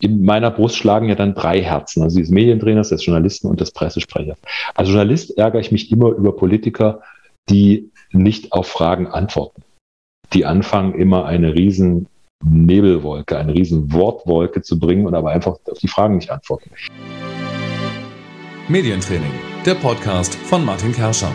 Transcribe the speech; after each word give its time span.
in 0.00 0.24
meiner 0.24 0.50
Brust 0.50 0.76
schlagen 0.76 1.08
ja 1.08 1.14
dann 1.14 1.34
drei 1.34 1.62
Herzen, 1.62 2.02
also 2.02 2.18
des 2.18 2.30
Medientrainers, 2.30 2.88
des 2.88 3.04
Journalisten 3.04 3.48
und 3.48 3.60
des 3.60 3.70
Pressesprechers. 3.70 4.38
Als 4.74 4.88
Journalist 4.88 5.36
ärgere 5.36 5.60
ich 5.60 5.72
mich 5.72 5.92
immer 5.92 6.10
über 6.10 6.34
Politiker, 6.34 7.02
die 7.48 7.90
nicht 8.12 8.52
auf 8.52 8.66
Fragen 8.66 9.06
antworten. 9.06 9.62
Die 10.32 10.44
anfangen, 10.44 10.94
immer 10.94 11.26
eine 11.26 11.54
riesen 11.54 12.06
Nebelwolke, 12.44 13.38
eine 13.38 13.54
riesen 13.54 13.92
Wortwolke 13.92 14.62
zu 14.62 14.78
bringen 14.78 15.06
und 15.06 15.14
aber 15.14 15.30
einfach 15.30 15.58
auf 15.70 15.78
die 15.78 15.88
Fragen 15.88 16.16
nicht 16.16 16.30
antworten. 16.30 16.70
Medientraining, 18.68 19.32
der 19.64 19.74
Podcast 19.74 20.34
von 20.34 20.64
Martin 20.64 20.92
Kerscher. 20.92 21.32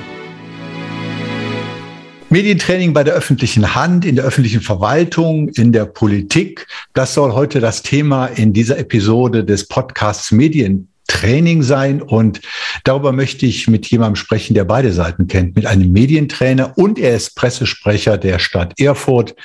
Medientraining 2.32 2.93
bei 2.93 3.04
der 3.04 3.13
öffentlichen 3.13 3.75
Hand, 3.75 4.05
in 4.05 4.16
der 4.16 4.23
öffentlichen 4.23 4.61
Verwaltung, 4.61 5.50
in 5.50 5.73
der 5.73 5.84
Politik. 5.84 6.65
Das 6.93 7.14
soll 7.14 7.34
heute 7.34 7.59
das 7.59 7.84
Thema 7.84 8.27
in 8.27 8.54
dieser 8.54 8.77
Episode 8.77 9.43
des 9.43 9.68
Podcasts 9.68 10.32
Medientraining 10.32 11.61
sein. 11.61 12.02
Und 12.02 12.39
darüber 12.86 13.11
möchte 13.11 13.46
ich 13.46 13.68
mit 13.68 13.86
jemandem 13.88 14.15
sprechen, 14.15 14.54
der 14.54 14.64
beide 14.64 14.93
Seiten 14.93 15.28
kennt, 15.28 15.57
mit 15.57 15.65
einem 15.65 15.91
Medientrainer 15.91 16.78
und 16.78 17.00
er 17.00 17.18
ist 17.18 17.36
Pressesprecher 17.36 18.18
der 18.18 18.39
Stadt 18.39 18.79
Erfurt. 18.79 19.36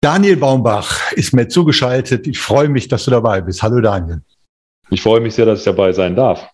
Daniel 0.00 0.36
Baumbach 0.36 1.10
ist 1.14 1.34
mir 1.34 1.48
zugeschaltet. 1.48 2.28
Ich 2.28 2.38
freue 2.38 2.68
mich, 2.68 2.86
dass 2.86 3.04
du 3.04 3.10
dabei 3.10 3.40
bist. 3.40 3.64
Hallo 3.64 3.80
Daniel. 3.80 4.20
Ich 4.90 5.02
freue 5.02 5.20
mich 5.20 5.34
sehr, 5.34 5.46
dass 5.46 5.58
ich 5.58 5.64
dabei 5.64 5.92
sein 5.92 6.14
darf. 6.14 6.48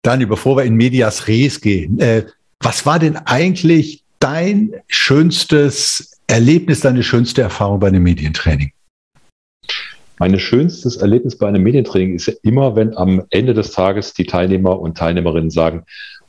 Daniel, 0.00 0.28
bevor 0.28 0.56
wir 0.56 0.64
in 0.64 0.76
Medias 0.76 1.28
Res 1.28 1.60
gehen, 1.60 1.98
äh, 1.98 2.24
was 2.60 2.86
war 2.86 2.98
denn 2.98 3.16
eigentlich 3.16 4.04
dein 4.18 4.74
schönstes 4.88 6.18
Erlebnis, 6.26 6.80
deine 6.80 7.02
schönste 7.02 7.42
Erfahrung 7.42 7.80
bei 7.80 7.88
einem 7.88 8.02
Medientraining? 8.02 8.72
Mein 10.18 10.38
schönstes 10.38 10.96
Erlebnis 10.96 11.38
bei 11.38 11.46
einem 11.46 11.62
Medientraining 11.62 12.16
ist 12.16 12.26
ja 12.26 12.34
immer, 12.42 12.74
wenn 12.74 12.96
am 12.96 13.22
Ende 13.30 13.54
des 13.54 13.70
Tages 13.70 14.14
die 14.14 14.26
Teilnehmer 14.26 14.78
und 14.80 14.98
Teilnehmerinnen 14.98 15.50
sagen, 15.50 15.84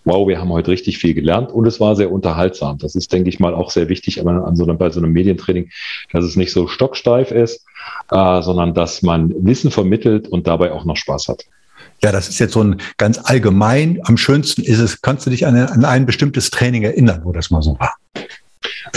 wow, 0.06 0.28
wir 0.28 0.40
haben 0.40 0.50
heute 0.50 0.72
richtig 0.72 0.98
viel 0.98 1.14
gelernt 1.14 1.52
und 1.52 1.68
es 1.68 1.80
war 1.80 1.96
sehr 1.96 2.12
unterhaltsam. 2.12 2.78
Das 2.78 2.96
ist, 2.96 3.12
denke 3.12 3.30
ich 3.30 3.40
mal, 3.40 3.54
auch 3.54 3.72
sehr 3.72 3.90
wichtig 3.90 4.26
an 4.26 4.56
so 4.56 4.64
einem, 4.64 4.78
bei 4.78 4.90
so 4.90 5.00
einem 5.00 5.12
Medientraining, 5.12 5.70
dass 6.12 6.24
es 6.24 6.36
nicht 6.36 6.52
so 6.52 6.68
stocksteif 6.68 7.32
ist, 7.32 7.66
äh, 8.12 8.42
sondern 8.42 8.74
dass 8.74 9.02
man 9.02 9.34
Wissen 9.46 9.72
vermittelt 9.72 10.28
und 10.28 10.48
dabei 10.48 10.72
auch 10.72 10.86
noch 10.86 10.96
Spaß 10.96 11.28
hat. 11.28 11.46
Ja, 12.02 12.12
das 12.12 12.30
ist 12.30 12.40
jetzt 12.40 12.54
so 12.54 12.64
ein 12.64 12.78
ganz 12.98 13.20
allgemein. 13.24 14.00
Am 14.04 14.18
schönsten 14.18 14.62
ist 14.62 14.80
es, 14.80 15.02
kannst 15.02 15.26
du 15.26 15.30
dich 15.30 15.46
an, 15.46 15.56
an 15.56 15.86
ein 15.86 16.06
bestimmtes 16.06 16.50
Training 16.50 16.84
erinnern, 16.84 17.22
wo 17.24 17.32
das 17.32 17.50
mal 17.50 17.62
so 17.62 17.78
war? 17.80 17.96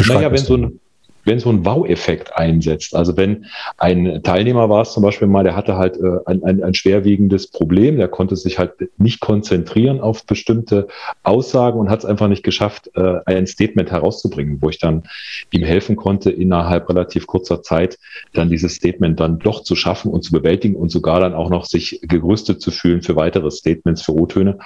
naja, 0.07 0.31
wenn 0.31 0.39
so 0.39 0.57
ein, 0.57 0.81
wenn 1.25 1.39
so 1.39 1.51
ein 1.51 1.65
Wow-Effekt 1.65 2.37
einsetzt. 2.37 2.95
Also 2.95 3.17
wenn 3.17 3.47
ein 3.79 4.23
Teilnehmer 4.23 4.69
war 4.69 4.83
es 4.83 4.93
zum 4.93 5.03
Beispiel 5.03 5.29
mal, 5.29 5.45
der 5.45 5.57
hatte 5.57 5.77
halt 5.77 5.97
äh, 5.97 6.19
ein, 6.27 6.43
ein, 6.45 6.63
ein 6.63 6.75
schwerwiegendes 6.75 7.49
Problem, 7.49 7.97
der 7.97 8.09
konnte 8.09 8.37
sich 8.37 8.59
halt 8.59 8.73
nicht 8.99 9.21
konzentrieren 9.21 10.01
auf 10.01 10.25
bestimmte 10.25 10.89
Aussagen 11.23 11.79
und 11.79 11.91
hat 11.91 12.01
es 12.01 12.05
einfach 12.05 12.29
nicht 12.29 12.43
geschafft, 12.43 12.91
äh, 12.95 13.21
ein 13.27 13.47
Statement 13.47 13.91
herauszubringen, 13.91 14.59
wo 14.61 14.71
ich 14.71 14.79
dann 14.79 15.05
ihm 15.51 15.63
helfen 15.63 15.97
konnte, 15.97 16.31
innerhalb 16.31 16.89
relativ 16.89 17.27
kurzer 17.27 17.63
Zeit 17.63 17.99
dann 18.33 18.51
dieses 18.51 18.75
Statement 18.75 19.21
dann 19.21 19.39
doch 19.39 19.63
zu 19.63 19.77
schaffen 19.77 20.11
und 20.11 20.23
zu 20.23 20.33
bewältigen 20.33 20.77
und 20.77 20.91
sogar 20.91 21.21
dann 21.21 21.35
auch 21.35 21.51
noch 21.51 21.67
sich 21.67 22.01
gerüstet 22.03 22.61
zu 22.61 22.71
fühlen 22.71 23.03
für 23.03 23.17
weitere 23.17 23.51
Statements, 23.51 24.03
für 24.03 24.13
O-Töne. 24.13 24.59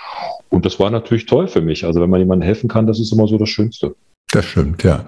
Und 0.48 0.64
das 0.64 0.78
war 0.80 0.90
natürlich 0.90 1.26
toll 1.26 1.48
für 1.48 1.60
mich. 1.60 1.84
Also 1.84 2.00
wenn 2.00 2.10
man 2.10 2.20
jemandem 2.20 2.46
helfen 2.46 2.68
kann, 2.68 2.86
das 2.86 3.00
ist 3.00 3.12
immer 3.12 3.26
so 3.26 3.38
das 3.38 3.48
Schönste. 3.48 3.94
Das 4.32 4.44
stimmt, 4.44 4.82
ja. 4.82 5.06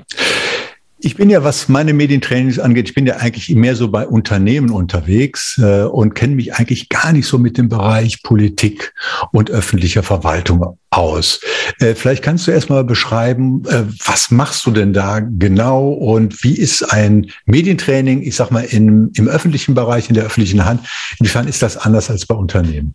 Ich 1.01 1.15
bin 1.15 1.31
ja, 1.31 1.45
was 1.45 1.69
meine 1.69 1.93
Medientrainings 1.93 2.59
angeht, 2.59 2.89
ich 2.89 2.95
bin 2.95 3.07
ja 3.07 3.19
eigentlich 3.19 3.51
mehr 3.51 3.77
so 3.77 3.89
bei 3.89 4.05
Unternehmen 4.05 4.71
unterwegs 4.71 5.57
äh, 5.63 5.83
und 5.83 6.17
kenne 6.17 6.35
mich 6.35 6.55
eigentlich 6.55 6.89
gar 6.89 7.13
nicht 7.13 7.29
so 7.29 7.39
mit 7.39 7.57
dem 7.57 7.69
Bereich 7.69 8.25
Politik 8.25 8.93
und 9.31 9.49
öffentlicher 9.49 10.03
Verwaltung 10.03 10.77
aus. 10.91 11.41
Äh, 11.79 11.95
vielleicht 11.95 12.25
kannst 12.25 12.49
du 12.49 12.51
erstmal 12.51 12.83
beschreiben, 12.83 13.63
äh, 13.69 13.85
was 14.05 14.33
machst 14.33 14.67
du 14.67 14.73
denn 14.73 14.93
da 14.93 15.21
genau 15.21 15.91
und 15.91 16.43
wie 16.43 16.57
ist 16.57 16.83
ein 16.83 17.31
Medientraining, 17.47 18.23
ich 18.23 18.35
sag 18.35 18.51
mal, 18.51 18.65
in, 18.65 19.13
im 19.15 19.29
öffentlichen 19.29 19.77
Bereich, 19.77 20.09
in 20.09 20.17
der 20.17 20.25
öffentlichen 20.25 20.65
Hand, 20.65 20.81
inwiefern 21.21 21.47
ist 21.47 21.63
das 21.63 21.77
anders 21.77 22.11
als 22.11 22.27
bei 22.27 22.35
Unternehmen? 22.35 22.95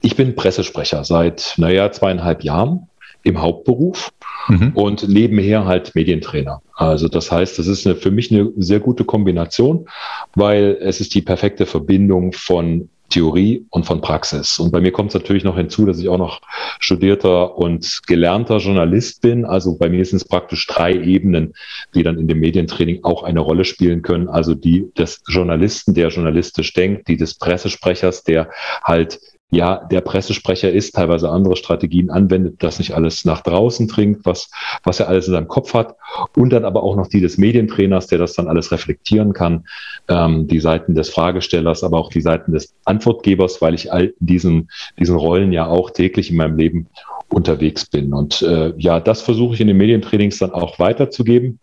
Ich 0.00 0.16
bin 0.16 0.34
Pressesprecher 0.34 1.04
seit, 1.04 1.52
naja, 1.58 1.92
zweieinhalb 1.92 2.44
Jahren 2.44 2.88
im 3.24 3.40
Hauptberuf 3.40 4.12
mhm. 4.48 4.72
und 4.74 5.08
nebenher 5.08 5.64
halt 5.64 5.94
Medientrainer. 5.94 6.62
Also 6.74 7.08
das 7.08 7.32
heißt, 7.32 7.58
das 7.58 7.66
ist 7.66 7.86
eine, 7.86 7.96
für 7.96 8.10
mich 8.10 8.30
eine 8.30 8.52
sehr 8.56 8.80
gute 8.80 9.04
Kombination, 9.04 9.88
weil 10.34 10.78
es 10.80 11.00
ist 11.00 11.14
die 11.14 11.22
perfekte 11.22 11.66
Verbindung 11.66 12.32
von 12.32 12.88
Theorie 13.10 13.64
und 13.70 13.86
von 13.86 14.00
Praxis. 14.00 14.58
Und 14.58 14.72
bei 14.72 14.80
mir 14.80 14.90
kommt 14.90 15.10
es 15.10 15.14
natürlich 15.14 15.44
noch 15.44 15.56
hinzu, 15.56 15.86
dass 15.86 15.98
ich 16.00 16.08
auch 16.08 16.18
noch 16.18 16.40
studierter 16.80 17.56
und 17.56 18.00
gelernter 18.06 18.56
Journalist 18.56 19.20
bin. 19.20 19.44
Also 19.44 19.76
bei 19.76 19.88
mir 19.88 20.04
sind 20.04 20.16
es 20.16 20.24
praktisch 20.24 20.66
drei 20.66 20.94
Ebenen, 20.94 21.54
die 21.94 22.02
dann 22.02 22.18
in 22.18 22.26
dem 22.26 22.40
Medientraining 22.40 23.04
auch 23.04 23.22
eine 23.22 23.40
Rolle 23.40 23.64
spielen 23.64 24.02
können. 24.02 24.28
Also 24.28 24.54
die 24.54 24.90
des 24.98 25.22
Journalisten, 25.28 25.94
der 25.94 26.08
journalistisch 26.08 26.72
denkt, 26.72 27.06
die 27.06 27.16
des 27.16 27.34
Pressesprechers, 27.34 28.24
der 28.24 28.50
halt 28.82 29.20
ja, 29.50 29.76
der 29.76 30.00
Pressesprecher 30.00 30.72
ist, 30.72 30.94
teilweise 30.94 31.30
andere 31.30 31.56
Strategien 31.56 32.10
anwendet, 32.10 32.56
das 32.58 32.78
nicht 32.78 32.94
alles 32.94 33.24
nach 33.24 33.40
draußen 33.42 33.86
dringt, 33.86 34.24
was, 34.24 34.50
was 34.82 35.00
er 35.00 35.08
alles 35.08 35.28
in 35.28 35.34
seinem 35.34 35.48
Kopf 35.48 35.74
hat. 35.74 35.96
Und 36.36 36.50
dann 36.50 36.64
aber 36.64 36.82
auch 36.82 36.96
noch 36.96 37.06
die 37.06 37.20
des 37.20 37.38
Medientrainers, 37.38 38.08
der 38.08 38.18
das 38.18 38.34
dann 38.34 38.48
alles 38.48 38.72
reflektieren 38.72 39.32
kann, 39.32 39.64
ähm, 40.08 40.48
die 40.48 40.60
Seiten 40.60 40.94
des 40.94 41.10
Fragestellers, 41.10 41.84
aber 41.84 41.98
auch 41.98 42.10
die 42.10 42.20
Seiten 42.20 42.52
des 42.52 42.74
Antwortgebers, 42.84 43.62
weil 43.62 43.74
ich 43.74 43.92
all 43.92 44.14
diesen, 44.18 44.70
diesen 44.98 45.16
Rollen 45.16 45.52
ja 45.52 45.66
auch 45.66 45.90
täglich 45.90 46.30
in 46.30 46.36
meinem 46.36 46.56
Leben 46.56 46.88
unterwegs 47.28 47.86
bin. 47.86 48.12
Und 48.12 48.42
äh, 48.42 48.72
ja, 48.76 48.98
das 48.98 49.22
versuche 49.22 49.54
ich 49.54 49.60
in 49.60 49.68
den 49.68 49.76
Medientrainings 49.76 50.38
dann 50.38 50.52
auch 50.52 50.78
weiterzugeben. 50.78 51.60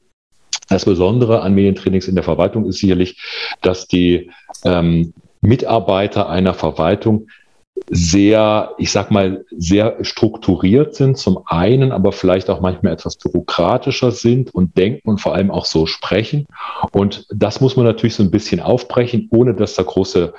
Das 0.69 0.85
Besondere 0.85 1.41
an 1.41 1.53
Medientrainings 1.53 2.07
in 2.07 2.15
der 2.15 2.23
Verwaltung 2.23 2.65
ist 2.65 2.79
sicherlich, 2.79 3.21
dass 3.61 3.87
die 3.87 4.31
ähm, 4.63 5.13
Mitarbeiter 5.41 6.29
einer 6.29 6.53
Verwaltung 6.53 7.27
sehr, 7.89 8.71
ich 8.77 8.91
sag 8.91 9.11
mal, 9.11 9.45
sehr 9.51 9.97
strukturiert 10.03 10.95
sind 10.95 11.17
zum 11.17 11.39
einen, 11.45 11.91
aber 11.91 12.11
vielleicht 12.11 12.49
auch 12.49 12.61
manchmal 12.61 12.93
etwas 12.93 13.17
bürokratischer 13.17 14.11
sind 14.11 14.53
und 14.53 14.77
denken 14.77 15.09
und 15.09 15.19
vor 15.19 15.35
allem 15.35 15.51
auch 15.51 15.65
so 15.65 15.85
sprechen. 15.85 16.45
Und 16.91 17.25
das 17.29 17.61
muss 17.61 17.75
man 17.75 17.85
natürlich 17.85 18.15
so 18.15 18.23
ein 18.23 18.31
bisschen 18.31 18.59
aufbrechen, 18.59 19.27
ohne 19.31 19.53
dass 19.53 19.75
da 19.75 19.83
große 19.83 20.33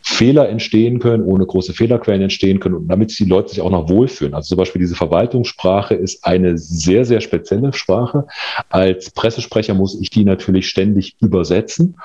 Fehler 0.00 0.48
entstehen 0.48 1.00
können, 1.00 1.24
ohne 1.24 1.44
große 1.44 1.72
Fehlerquellen 1.72 2.22
entstehen 2.22 2.60
können 2.60 2.76
und 2.76 2.88
damit 2.88 3.18
die 3.18 3.24
Leute 3.24 3.50
sich 3.50 3.60
auch 3.60 3.70
noch 3.70 3.88
wohlfühlen. 3.88 4.34
Also 4.34 4.48
zum 4.48 4.58
Beispiel 4.58 4.80
diese 4.80 4.94
Verwaltungssprache 4.94 5.94
ist 5.94 6.24
eine 6.24 6.56
sehr, 6.56 7.04
sehr 7.04 7.20
spezielle 7.20 7.72
Sprache. 7.72 8.26
Als 8.70 9.10
Pressesprecher 9.10 9.74
muss 9.74 10.00
ich 10.00 10.10
die 10.10 10.24
natürlich 10.24 10.68
ständig 10.68 11.16
übersetzen. 11.20 11.96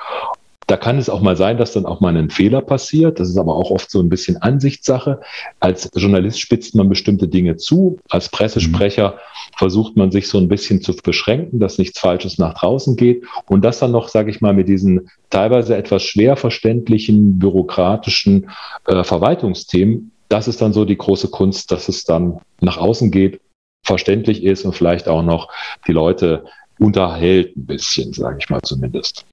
Da 0.66 0.76
kann 0.76 0.98
es 0.98 1.10
auch 1.10 1.20
mal 1.20 1.36
sein, 1.36 1.58
dass 1.58 1.72
dann 1.72 1.84
auch 1.84 2.00
mal 2.00 2.16
ein 2.16 2.30
Fehler 2.30 2.62
passiert. 2.62 3.20
Das 3.20 3.28
ist 3.28 3.36
aber 3.36 3.54
auch 3.54 3.70
oft 3.70 3.90
so 3.90 4.00
ein 4.00 4.08
bisschen 4.08 4.38
Ansichtssache. 4.38 5.20
Als 5.60 5.90
Journalist 5.94 6.40
spitzt 6.40 6.74
man 6.74 6.88
bestimmte 6.88 7.28
Dinge 7.28 7.56
zu. 7.56 7.98
Als 8.08 8.30
Pressesprecher 8.30 9.10
mhm. 9.10 9.56
versucht 9.58 9.96
man 9.96 10.10
sich 10.10 10.28
so 10.28 10.38
ein 10.38 10.48
bisschen 10.48 10.80
zu 10.80 10.94
beschränken, 10.94 11.60
dass 11.60 11.78
nichts 11.78 12.00
Falsches 12.00 12.38
nach 12.38 12.54
draußen 12.54 12.96
geht. 12.96 13.24
Und 13.46 13.64
das 13.64 13.78
dann 13.78 13.92
noch, 13.92 14.08
sage 14.08 14.30
ich 14.30 14.40
mal, 14.40 14.54
mit 14.54 14.68
diesen 14.68 15.10
teilweise 15.30 15.76
etwas 15.76 16.02
schwer 16.02 16.36
verständlichen, 16.36 17.38
bürokratischen 17.38 18.50
äh, 18.86 19.04
Verwaltungsthemen. 19.04 20.12
Das 20.28 20.48
ist 20.48 20.62
dann 20.62 20.72
so 20.72 20.84
die 20.84 20.96
große 20.96 21.28
Kunst, 21.28 21.70
dass 21.70 21.88
es 21.88 22.04
dann 22.04 22.40
nach 22.60 22.78
außen 22.78 23.10
geht, 23.10 23.40
verständlich 23.84 24.42
ist 24.42 24.64
und 24.64 24.74
vielleicht 24.74 25.08
auch 25.08 25.22
noch 25.22 25.52
die 25.86 25.92
Leute 25.92 26.44
unterhält 26.78 27.56
ein 27.56 27.66
bisschen, 27.66 28.12
sage 28.12 28.38
ich 28.40 28.48
mal 28.48 28.62
zumindest. 28.62 29.26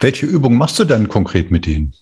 Welche 0.00 0.26
Übung 0.26 0.56
machst 0.56 0.78
du 0.78 0.84
dann 0.84 1.08
konkret 1.08 1.50
mit 1.50 1.66
denen? 1.66 1.92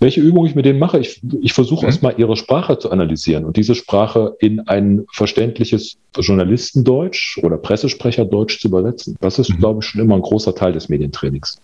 Welche 0.00 0.20
Übung 0.20 0.46
ich 0.46 0.54
mit 0.54 0.64
denen 0.64 0.78
mache? 0.78 0.98
Ich, 0.98 1.20
ich 1.40 1.52
versuche 1.52 1.84
mhm. 1.84 1.88
erstmal 1.88 2.14
ihre 2.18 2.36
Sprache 2.36 2.78
zu 2.78 2.90
analysieren 2.90 3.44
und 3.44 3.56
diese 3.56 3.74
Sprache 3.74 4.36
in 4.40 4.60
ein 4.60 5.06
verständliches 5.12 5.96
Journalistendeutsch 6.16 7.38
oder 7.42 7.56
Pressesprecherdeutsch 7.56 8.60
zu 8.60 8.68
übersetzen. 8.68 9.16
Das 9.20 9.38
ist, 9.38 9.50
mhm. 9.50 9.58
glaube 9.58 9.80
ich, 9.82 9.86
schon 9.86 10.00
immer 10.00 10.16
ein 10.16 10.22
großer 10.22 10.54
Teil 10.54 10.72
des 10.72 10.88
Medientrainings. 10.88 11.58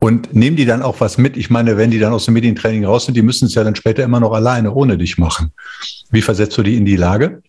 Und 0.00 0.34
nehmen 0.34 0.56
die 0.56 0.66
dann 0.66 0.82
auch 0.82 1.00
was 1.00 1.18
mit? 1.18 1.36
Ich 1.36 1.50
meine, 1.50 1.76
wenn 1.76 1.90
die 1.90 1.98
dann 1.98 2.12
aus 2.12 2.26
dem 2.26 2.34
Medientraining 2.34 2.84
raus 2.84 3.06
sind, 3.06 3.16
die 3.16 3.22
müssen 3.22 3.46
es 3.46 3.54
ja 3.54 3.64
dann 3.64 3.74
später 3.74 4.04
immer 4.04 4.20
noch 4.20 4.32
alleine 4.32 4.72
ohne 4.72 4.98
dich 4.98 5.18
machen. 5.18 5.52
Wie 6.10 6.22
versetzt 6.22 6.56
du 6.58 6.62
die 6.62 6.76
in 6.76 6.84
die 6.84 6.96
Lage? 6.96 7.42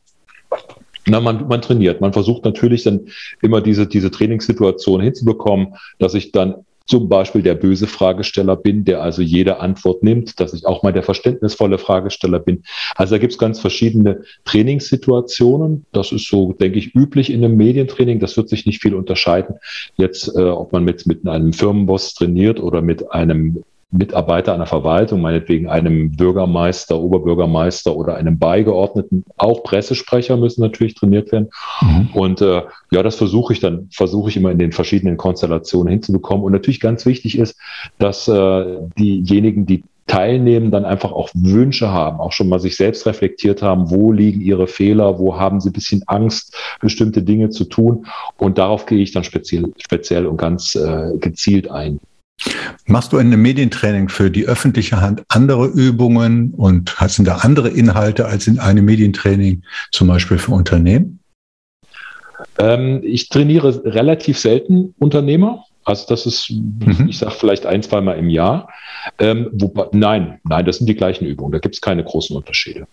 Na, 1.08 1.22
man, 1.22 1.48
man 1.48 1.62
trainiert. 1.62 2.02
Man 2.02 2.14
versucht 2.14 2.44
natürlich 2.44 2.84
dann 2.84 3.08
immer 3.42 3.62
diese, 3.62 3.88
diese 3.88 4.12
Trainingssituation 4.12 5.02
hinzubekommen, 5.02 5.76
dass 6.00 6.14
ich 6.14 6.32
dann 6.32 6.66
zum 6.88 7.10
Beispiel 7.10 7.42
der 7.42 7.56
böse 7.56 7.86
Fragesteller 7.86 8.56
bin, 8.56 8.86
der 8.86 9.02
also 9.02 9.22
jede 9.22 9.60
Antwort 9.60 10.04
nimmt, 10.04 10.40
dass 10.40 10.54
ich 10.54 10.66
auch 10.66 10.84
mal 10.84 10.94
der 10.94 11.04
verständnisvolle 11.04 11.78
Fragesteller 11.78 12.40
bin. 12.40 12.64
Also 12.96 13.16
da 13.16 13.20
gibt 13.20 13.34
es 13.34 13.38
ganz 13.38 13.60
verschiedene 13.60 14.22
Trainingssituationen. 14.46 15.86
Das 15.92 16.14
ist 16.14 16.30
so, 16.30 16.54
denke 16.54 16.80
ich, 16.80 16.96
üblich 16.96 17.30
in 17.30 17.44
einem 17.44 17.58
Medientraining. 17.58 18.20
Das 18.20 18.38
wird 18.38 18.48
sich 18.48 18.66
nicht 18.66 18.82
viel 18.82 18.96
unterscheiden. 18.96 19.56
Jetzt, 19.98 20.34
äh, 20.36 20.44
ob 20.44 20.72
man 20.72 20.86
mit, 20.86 21.06
mit 21.06 21.28
einem 21.28 21.52
Firmenboss 21.52 22.14
trainiert 22.14 22.62
oder 22.62 22.82
mit 22.82 23.12
einem 23.12 23.64
Mitarbeiter 23.90 24.54
einer 24.54 24.66
Verwaltung, 24.66 25.22
meinetwegen 25.22 25.70
einem 25.70 26.12
Bürgermeister, 26.12 27.00
Oberbürgermeister 27.00 27.96
oder 27.96 28.16
einem 28.16 28.38
Beigeordneten, 28.38 29.24
auch 29.38 29.64
Pressesprecher 29.64 30.36
müssen 30.36 30.62
natürlich 30.62 30.96
trainiert 30.96 31.32
werden. 31.32 31.50
Mhm. 31.82 32.10
Und 32.14 32.42
äh, 32.42 32.64
ja, 32.92 33.02
das 33.02 33.16
versuche 33.16 33.54
ich 33.54 33.62
dann, 33.62 33.88
versuche 33.92 34.30
ich 34.30 34.38
immer 34.38 34.52
in 34.52 34.60
den 34.60 34.74
verschiedenen 34.74 35.16
Konstellationen 35.16 35.90
hinzubekommen. 35.92 36.44
Und 36.44 36.52
natürlich 36.52 36.82
ganz 36.82 37.06
wichtig 37.06 37.38
ist, 37.38 37.58
dass 37.98 38.28
äh, 38.28 38.78
diejenigen, 38.98 39.66
die 39.66 39.84
teilnehmen, 40.08 40.72
dann 40.72 40.86
einfach 40.86 41.12
auch 41.12 41.30
Wünsche 41.34 41.92
haben, 41.92 42.20
auch 42.20 42.32
schon 42.32 42.50
mal 42.50 42.60
sich 42.60 42.78
selbst 42.78 43.06
reflektiert 43.06 43.62
haben, 43.62 43.90
wo 43.90 44.12
liegen 44.12 44.42
ihre 44.42 44.68
Fehler, 44.68 45.20
wo 45.20 45.38
haben 45.38 45.60
sie 45.60 45.70
ein 45.70 45.74
bisschen 45.74 46.04
Angst, 46.08 46.56
bestimmte 46.80 47.22
Dinge 47.22 47.50
zu 47.50 47.66
tun. 47.66 48.08
Und 48.38 48.58
darauf 48.58 48.86
gehe 48.86 49.00
ich 49.00 49.12
dann 49.12 49.26
speziell, 49.26 49.74
speziell 49.78 50.26
und 50.26 50.38
ganz 50.38 50.76
äh, 50.76 51.18
gezielt 51.20 51.70
ein. 51.70 52.00
Machst 52.86 53.12
du 53.12 53.18
in 53.18 53.28
einem 53.28 53.42
Medientraining 53.42 54.10
für 54.10 54.30
die 54.32 54.46
öffentliche 54.46 55.02
Hand 55.02 55.24
andere 55.28 55.68
Übungen 55.68 56.54
und 56.54 57.00
hast 57.00 57.20
du 57.20 57.24
da 57.24 57.38
andere 57.38 57.70
Inhalte 57.70 58.26
als 58.26 58.48
in 58.48 58.60
einem 58.60 58.86
Medientraining 58.86 59.64
zum 59.92 60.08
Beispiel 60.08 60.38
für 60.38 60.52
Unternehmen? 60.52 61.20
Ähm, 62.60 63.02
ich 63.04 63.30
trainiere 63.30 63.84
relativ 63.86 64.40
selten 64.40 64.94
Unternehmer. 65.00 65.66
Also 65.84 66.06
das 66.10 66.26
ist, 66.26 66.52
mhm. 66.52 67.08
ich 67.10 67.18
sage 67.18 67.36
vielleicht 67.38 67.66
ein, 67.66 67.82
zweimal 67.82 68.18
im 68.18 68.30
Jahr. 68.30 68.70
Ähm, 69.20 69.50
wobei, 69.54 69.88
nein, 69.94 70.40
nein, 70.44 70.66
das 70.66 70.78
sind 70.78 70.88
die 70.88 70.96
gleichen 70.96 71.26
Übungen. 71.26 71.52
Da 71.52 71.60
gibt 71.60 71.76
es 71.76 71.82
keine 71.82 72.04
großen 72.04 72.36
Unterschiede. 72.36 72.88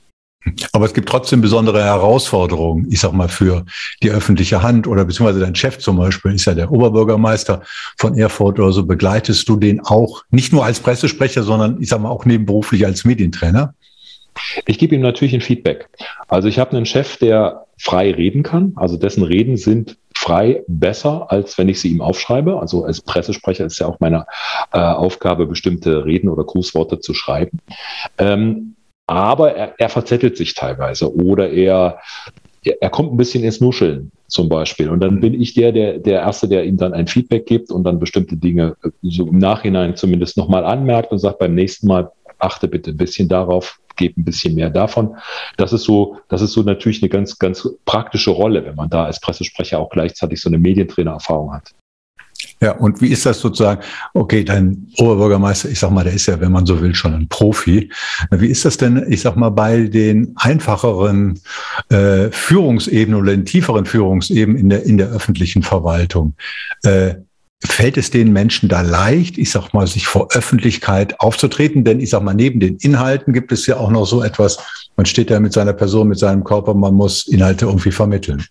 Aber 0.73 0.85
es 0.85 0.95
gibt 0.95 1.09
trotzdem 1.09 1.41
besondere 1.41 1.83
Herausforderungen, 1.83 2.87
ich 2.91 3.01
sag 3.01 3.13
mal, 3.13 3.29
für 3.29 3.65
die 4.03 4.11
öffentliche 4.11 4.63
Hand 4.63 4.87
oder 4.87 5.05
beziehungsweise 5.05 5.41
dein 5.41 5.55
Chef 5.55 5.79
zum 5.79 5.97
Beispiel 5.97 6.35
ist 6.35 6.45
ja 6.45 6.55
der 6.55 6.71
Oberbürgermeister 6.71 7.63
von 7.97 8.17
Erfurt 8.17 8.59
oder 8.59 8.73
so. 8.73 8.85
Begleitest 8.85 9.49
du 9.49 9.57
den 9.57 9.81
auch 9.81 10.23
nicht 10.31 10.53
nur 10.53 10.65
als 10.65 10.81
Pressesprecher, 10.81 11.43
sondern 11.43 11.81
ich 11.81 11.89
sag 11.89 12.01
mal 12.01 12.11
auch 12.11 12.25
nebenberuflich 12.25 12.85
als 12.85 13.05
Medientrainer? 13.05 13.75
Ich 14.67 14.79
gebe 14.79 14.95
ihm 14.95 15.01
natürlich 15.01 15.35
ein 15.35 15.41
Feedback. 15.41 15.89
Also 16.29 16.49
ich 16.49 16.59
habe 16.59 16.77
einen 16.77 16.87
Chef, 16.87 17.17
der 17.19 17.67
frei 17.79 18.13
reden 18.13 18.43
kann. 18.43 18.73
Also 18.77 18.97
dessen 18.97 19.23
Reden 19.23 19.57
sind 19.57 19.97
frei 20.17 20.63
besser, 20.67 21.31
als 21.31 21.59
wenn 21.59 21.69
ich 21.69 21.81
sie 21.81 21.91
ihm 21.91 22.01
aufschreibe. 22.01 22.61
Also 22.61 22.85
als 22.85 23.01
Pressesprecher 23.01 23.65
ist 23.67 23.79
ja 23.79 23.87
auch 23.87 24.01
meine 24.01 24.27
äh, 24.73 24.79
Aufgabe, 24.79 25.47
bestimmte 25.47 26.05
Reden 26.05 26.29
oder 26.29 26.45
Grußworte 26.45 27.01
zu 27.01 27.15
schreiben. 27.15 27.61
Ähm, 28.19 28.74
aber 29.07 29.55
er, 29.55 29.75
er 29.79 29.89
verzettelt 29.89 30.37
sich 30.37 30.55
teilweise 30.55 31.15
oder 31.15 31.51
er, 31.51 31.99
er 32.65 32.91
kommt 32.91 33.13
ein 33.13 33.17
bisschen 33.17 33.45
ins 33.45 33.61
Nuscheln 33.61 34.11
zum 34.29 34.49
Beispiel. 34.49 34.89
Und 34.89 35.01
dann 35.01 35.21
bin 35.21 35.41
ich 35.41 35.55
der, 35.55 35.73
der, 35.73 35.99
der 35.99 36.21
Erste, 36.21 36.49
der 36.49 36.65
ihm 36.65 36.77
dann 36.77 36.95
ein 36.95 37.07
Feedback 37.07 37.47
gibt 37.47 37.71
und 37.71 37.85
dann 37.85 38.01
bestimmte 38.01 38.37
Dinge 38.37 38.77
so 39.03 39.27
im 39.29 39.39
Nachhinein 39.39 39.97
zumindest 39.97 40.37
nochmal 40.37 40.65
anmerkt 40.65 41.13
und 41.13 41.19
sagt, 41.19 41.39
beim 41.39 41.55
nächsten 41.55 41.87
Mal 41.87 42.11
achte 42.39 42.69
bitte 42.69 42.91
ein 42.91 42.97
bisschen 42.97 43.29
darauf, 43.29 43.79
gebe 43.97 44.21
ein 44.21 44.25
bisschen 44.25 44.55
mehr 44.55 44.71
davon. 44.71 45.17
Das 45.57 45.73
ist 45.73 45.85
so, 45.85 46.17
das 46.29 46.43
ist 46.43 46.53
so 46.53 46.63
natürlich 46.63 47.03
eine 47.03 47.11
ganz, 47.11 47.39
ganz 47.39 47.69
praktische 47.85 48.31
Rolle, 48.31 48.65
wenn 48.65 48.75
man 48.75 48.91
da 48.91 49.05
als 49.05 49.21
Pressesprecher 49.21 49.79
auch 49.79 49.91
gleichzeitig 49.91 50.41
so 50.41 50.49
eine 50.49 50.59
Medientrainererfahrung 50.59 51.53
hat. 51.53 51.73
Ja, 52.61 52.73
und 52.73 53.01
wie 53.01 53.09
ist 53.09 53.27
das 53.27 53.41
sozusagen? 53.41 53.83
Okay, 54.15 54.45
dein 54.45 54.87
Oberbürgermeister, 54.97 55.69
ich 55.69 55.79
sag 55.79 55.91
mal, 55.91 56.05
der 56.05 56.15
ist 56.15 56.27
ja, 56.27 56.41
wenn 56.41 56.53
man 56.53 56.67
so 56.67 56.81
will, 56.81 56.95
schon 56.95 57.15
ein 57.15 57.29
Profi. 57.29 57.91
Wie 58.31 58.49
ist 58.49 58.65
das 58.65 58.77
denn, 58.77 59.05
ich 59.09 59.21
sag 59.21 59.37
mal, 59.37 59.51
bei 59.51 59.83
den 59.83 60.33
einfacheren 60.37 61.41
äh, 61.91 62.31
Führungsebenen 62.31 63.21
oder 63.21 63.33
den 63.33 63.45
tieferen 63.45 63.87
Führungsebenen 63.87 64.61
in 64.61 64.69
der, 64.69 64.85
in 64.85 64.99
der 64.99 65.09
öffentlichen 65.09 65.63
Verwaltung? 65.63 66.35
Äh, 66.83 67.17
fällt 67.65 67.97
es 67.97 68.11
den 68.11 68.33
Menschen 68.33 68.69
da 68.69 68.83
leicht, 68.83 69.39
ich 69.39 69.51
sag 69.51 69.73
mal, 69.73 69.87
sich 69.87 70.07
vor 70.07 70.29
Öffentlichkeit 70.33 71.19
aufzutreten? 71.21 71.85
Denn 71.85 72.01
ich 72.01 72.11
sag 72.11 72.23
mal, 72.23 72.35
neben 72.35 72.61
den 72.61 72.77
Inhalten 72.77 73.33
gibt 73.33 73.53
es 73.53 73.67
ja 73.67 73.77
auch 73.77 73.91
noch 73.91 74.07
so 74.07 74.23
etwas, 74.23 74.59
man 74.97 75.07
steht 75.07 75.31
da 75.31 75.41
mit 75.41 75.53
seiner 75.53 75.73
Person, 75.73 76.09
mit 76.09 76.19
seinem 76.19 76.45
Körper, 76.45 76.75
man 76.75 76.95
muss 76.95 77.27
Inhalte 77.27 77.67
irgendwie 77.67 77.91
vermitteln. 77.91 78.45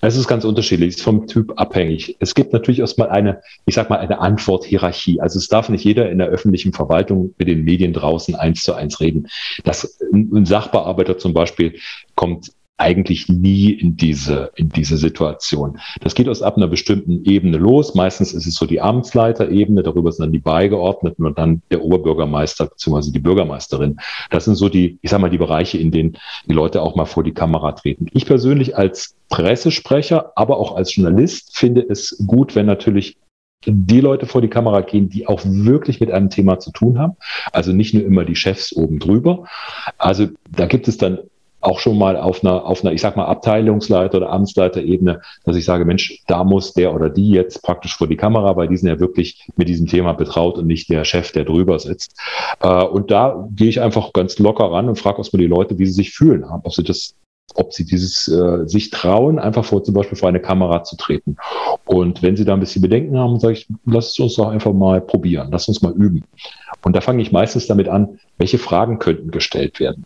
Es 0.00 0.16
ist 0.16 0.28
ganz 0.28 0.44
unterschiedlich, 0.44 0.90
ist 0.90 1.02
vom 1.02 1.26
Typ 1.26 1.54
abhängig. 1.56 2.16
Es 2.20 2.34
gibt 2.34 2.52
natürlich 2.52 2.78
erstmal 2.78 3.08
eine, 3.08 3.40
ich 3.66 3.74
sag 3.74 3.90
mal, 3.90 3.98
eine 3.98 4.20
Antworthierarchie. 4.20 5.20
Also 5.20 5.38
es 5.38 5.48
darf 5.48 5.68
nicht 5.68 5.84
jeder 5.84 6.10
in 6.10 6.18
der 6.18 6.28
öffentlichen 6.28 6.72
Verwaltung 6.72 7.34
mit 7.36 7.48
den 7.48 7.64
Medien 7.64 7.92
draußen 7.92 8.36
eins 8.36 8.62
zu 8.62 8.74
eins 8.74 9.00
reden. 9.00 9.26
Das, 9.64 9.98
ein 10.12 10.46
Sachbearbeiter 10.46 11.18
zum 11.18 11.34
Beispiel 11.34 11.78
kommt 12.14 12.52
eigentlich 12.78 13.28
nie 13.28 13.72
in 13.72 13.96
diese, 13.96 14.52
in 14.54 14.68
diese 14.68 14.96
Situation. 14.96 15.78
Das 16.00 16.14
geht 16.14 16.28
aus 16.28 16.42
ab 16.42 16.56
einer 16.56 16.68
bestimmten 16.68 17.24
Ebene 17.24 17.58
los. 17.58 17.94
Meistens 17.94 18.32
ist 18.32 18.46
es 18.46 18.54
so 18.54 18.66
die 18.66 18.80
Amtsleiterebene, 18.80 19.82
darüber 19.82 20.12
sind 20.12 20.26
dann 20.26 20.32
die 20.32 20.38
Beigeordneten 20.38 21.26
und 21.26 21.38
dann 21.38 21.62
der 21.72 21.82
Oberbürgermeister 21.82 22.66
bzw. 22.66 23.10
die 23.10 23.18
Bürgermeisterin. 23.18 23.98
Das 24.30 24.44
sind 24.44 24.54
so 24.54 24.68
die, 24.68 24.98
ich 25.02 25.10
sag 25.10 25.20
mal, 25.20 25.28
die 25.28 25.38
Bereiche, 25.38 25.76
in 25.76 25.90
denen 25.90 26.16
die 26.46 26.54
Leute 26.54 26.80
auch 26.80 26.94
mal 26.94 27.04
vor 27.04 27.24
die 27.24 27.34
Kamera 27.34 27.72
treten. 27.72 28.06
Ich 28.12 28.26
persönlich 28.26 28.76
als 28.76 29.16
Pressesprecher, 29.28 30.32
aber 30.36 30.58
auch 30.58 30.76
als 30.76 30.94
Journalist 30.94 31.56
finde 31.58 31.84
es 31.86 32.16
gut, 32.26 32.54
wenn 32.54 32.66
natürlich 32.66 33.16
die 33.66 34.00
Leute 34.00 34.26
vor 34.26 34.40
die 34.40 34.48
Kamera 34.48 34.82
gehen, 34.82 35.08
die 35.08 35.26
auch 35.26 35.40
wirklich 35.44 35.98
mit 35.98 36.12
einem 36.12 36.30
Thema 36.30 36.60
zu 36.60 36.70
tun 36.70 36.98
haben. 36.98 37.16
Also 37.52 37.72
nicht 37.72 37.92
nur 37.92 38.04
immer 38.04 38.24
die 38.24 38.36
Chefs 38.36 38.72
oben 38.72 39.00
drüber. 39.00 39.46
Also 39.98 40.28
da 40.48 40.66
gibt 40.66 40.86
es 40.86 40.96
dann 40.96 41.18
auch 41.60 41.80
schon 41.80 41.98
mal 41.98 42.16
auf 42.16 42.44
einer, 42.44 42.64
auf 42.64 42.84
einer, 42.84 42.92
ich 42.92 43.00
sag 43.00 43.16
mal, 43.16 43.26
Abteilungsleiter- 43.26 44.18
oder 44.18 44.30
Amtsleiterebene, 44.30 45.20
dass 45.44 45.56
ich 45.56 45.64
sage, 45.64 45.84
Mensch, 45.84 46.22
da 46.26 46.44
muss 46.44 46.72
der 46.72 46.94
oder 46.94 47.10
die 47.10 47.30
jetzt 47.30 47.62
praktisch 47.62 47.96
vor 47.96 48.06
die 48.06 48.16
Kamera, 48.16 48.56
weil 48.56 48.68
die 48.68 48.76
sind 48.76 48.88
ja 48.88 49.00
wirklich 49.00 49.46
mit 49.56 49.68
diesem 49.68 49.86
Thema 49.86 50.12
betraut 50.12 50.58
und 50.58 50.66
nicht 50.66 50.88
der 50.88 51.04
Chef, 51.04 51.32
der 51.32 51.44
drüber 51.44 51.78
sitzt. 51.78 52.18
Äh, 52.60 52.84
und 52.84 53.10
da 53.10 53.48
gehe 53.54 53.68
ich 53.68 53.80
einfach 53.80 54.12
ganz 54.12 54.38
locker 54.38 54.70
ran 54.70 54.88
und 54.88 54.98
frage 54.98 55.18
erstmal 55.18 55.40
die 55.40 55.46
Leute, 55.46 55.78
wie 55.78 55.86
sie 55.86 55.92
sich 55.92 56.12
fühlen, 56.12 56.44
ob 56.44 56.72
sie 56.72 56.84
das 56.84 57.14
ob 57.54 57.72
sie 57.72 57.84
dieses 57.84 58.28
äh, 58.28 58.66
sich 58.68 58.90
trauen, 58.90 59.38
einfach 59.38 59.64
vor 59.64 59.82
zum 59.82 59.94
Beispiel 59.94 60.18
vor 60.18 60.28
eine 60.28 60.40
Kamera 60.40 60.84
zu 60.84 60.96
treten. 60.96 61.36
Und 61.86 62.22
wenn 62.22 62.36
sie 62.36 62.44
da 62.44 62.54
ein 62.54 62.60
bisschen 62.60 62.82
Bedenken 62.82 63.16
haben, 63.16 63.40
sage 63.40 63.54
ich, 63.54 63.66
lasst 63.84 64.20
uns 64.20 64.34
doch 64.36 64.48
einfach 64.48 64.72
mal 64.72 65.00
probieren, 65.00 65.48
lasst 65.50 65.68
uns 65.68 65.82
mal 65.82 65.92
üben. 65.92 66.24
Und 66.82 66.94
da 66.94 67.00
fange 67.00 67.22
ich 67.22 67.32
meistens 67.32 67.66
damit 67.66 67.88
an, 67.88 68.20
welche 68.36 68.58
Fragen 68.58 68.98
könnten 68.98 69.30
gestellt 69.30 69.80
werden. 69.80 70.04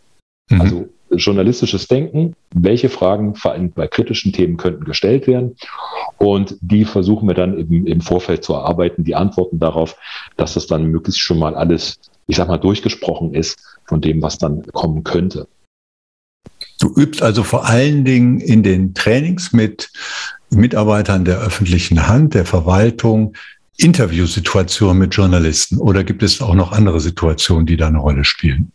Mhm. 0.48 0.60
Also 0.60 0.88
journalistisches 1.16 1.88
Denken, 1.88 2.34
welche 2.54 2.88
Fragen 2.88 3.34
vor 3.34 3.52
allem 3.52 3.70
bei 3.72 3.86
kritischen 3.86 4.32
Themen 4.32 4.56
könnten 4.56 4.84
gestellt 4.84 5.26
werden. 5.26 5.56
Und 6.18 6.56
die 6.60 6.84
versuchen 6.84 7.28
wir 7.28 7.34
dann 7.34 7.58
eben 7.58 7.86
im 7.86 8.00
Vorfeld 8.00 8.44
zu 8.44 8.54
erarbeiten, 8.54 9.04
die 9.04 9.14
Antworten 9.14 9.58
darauf, 9.58 9.96
dass 10.36 10.54
das 10.54 10.66
dann 10.66 10.86
möglichst 10.86 11.20
schon 11.20 11.38
mal 11.38 11.54
alles, 11.54 11.98
ich 12.26 12.36
sag 12.36 12.48
mal, 12.48 12.58
durchgesprochen 12.58 13.34
ist 13.34 13.58
von 13.86 14.00
dem, 14.00 14.22
was 14.22 14.38
dann 14.38 14.62
kommen 14.72 15.04
könnte. 15.04 15.48
Du 16.80 16.92
übst 16.94 17.22
also 17.22 17.42
vor 17.42 17.66
allen 17.66 18.04
Dingen 18.04 18.40
in 18.40 18.62
den 18.62 18.94
Trainings 18.94 19.52
mit 19.52 19.90
Mitarbeitern 20.50 21.24
der 21.24 21.40
öffentlichen 21.40 22.08
Hand, 22.08 22.34
der 22.34 22.44
Verwaltung, 22.44 23.34
Interviewsituationen 23.76 24.98
mit 24.98 25.14
Journalisten 25.14 25.78
oder 25.78 26.04
gibt 26.04 26.22
es 26.22 26.42
auch 26.42 26.54
noch 26.54 26.72
andere 26.72 27.00
Situationen, 27.00 27.66
die 27.66 27.76
da 27.76 27.88
eine 27.88 27.98
Rolle 27.98 28.24
spielen? 28.24 28.72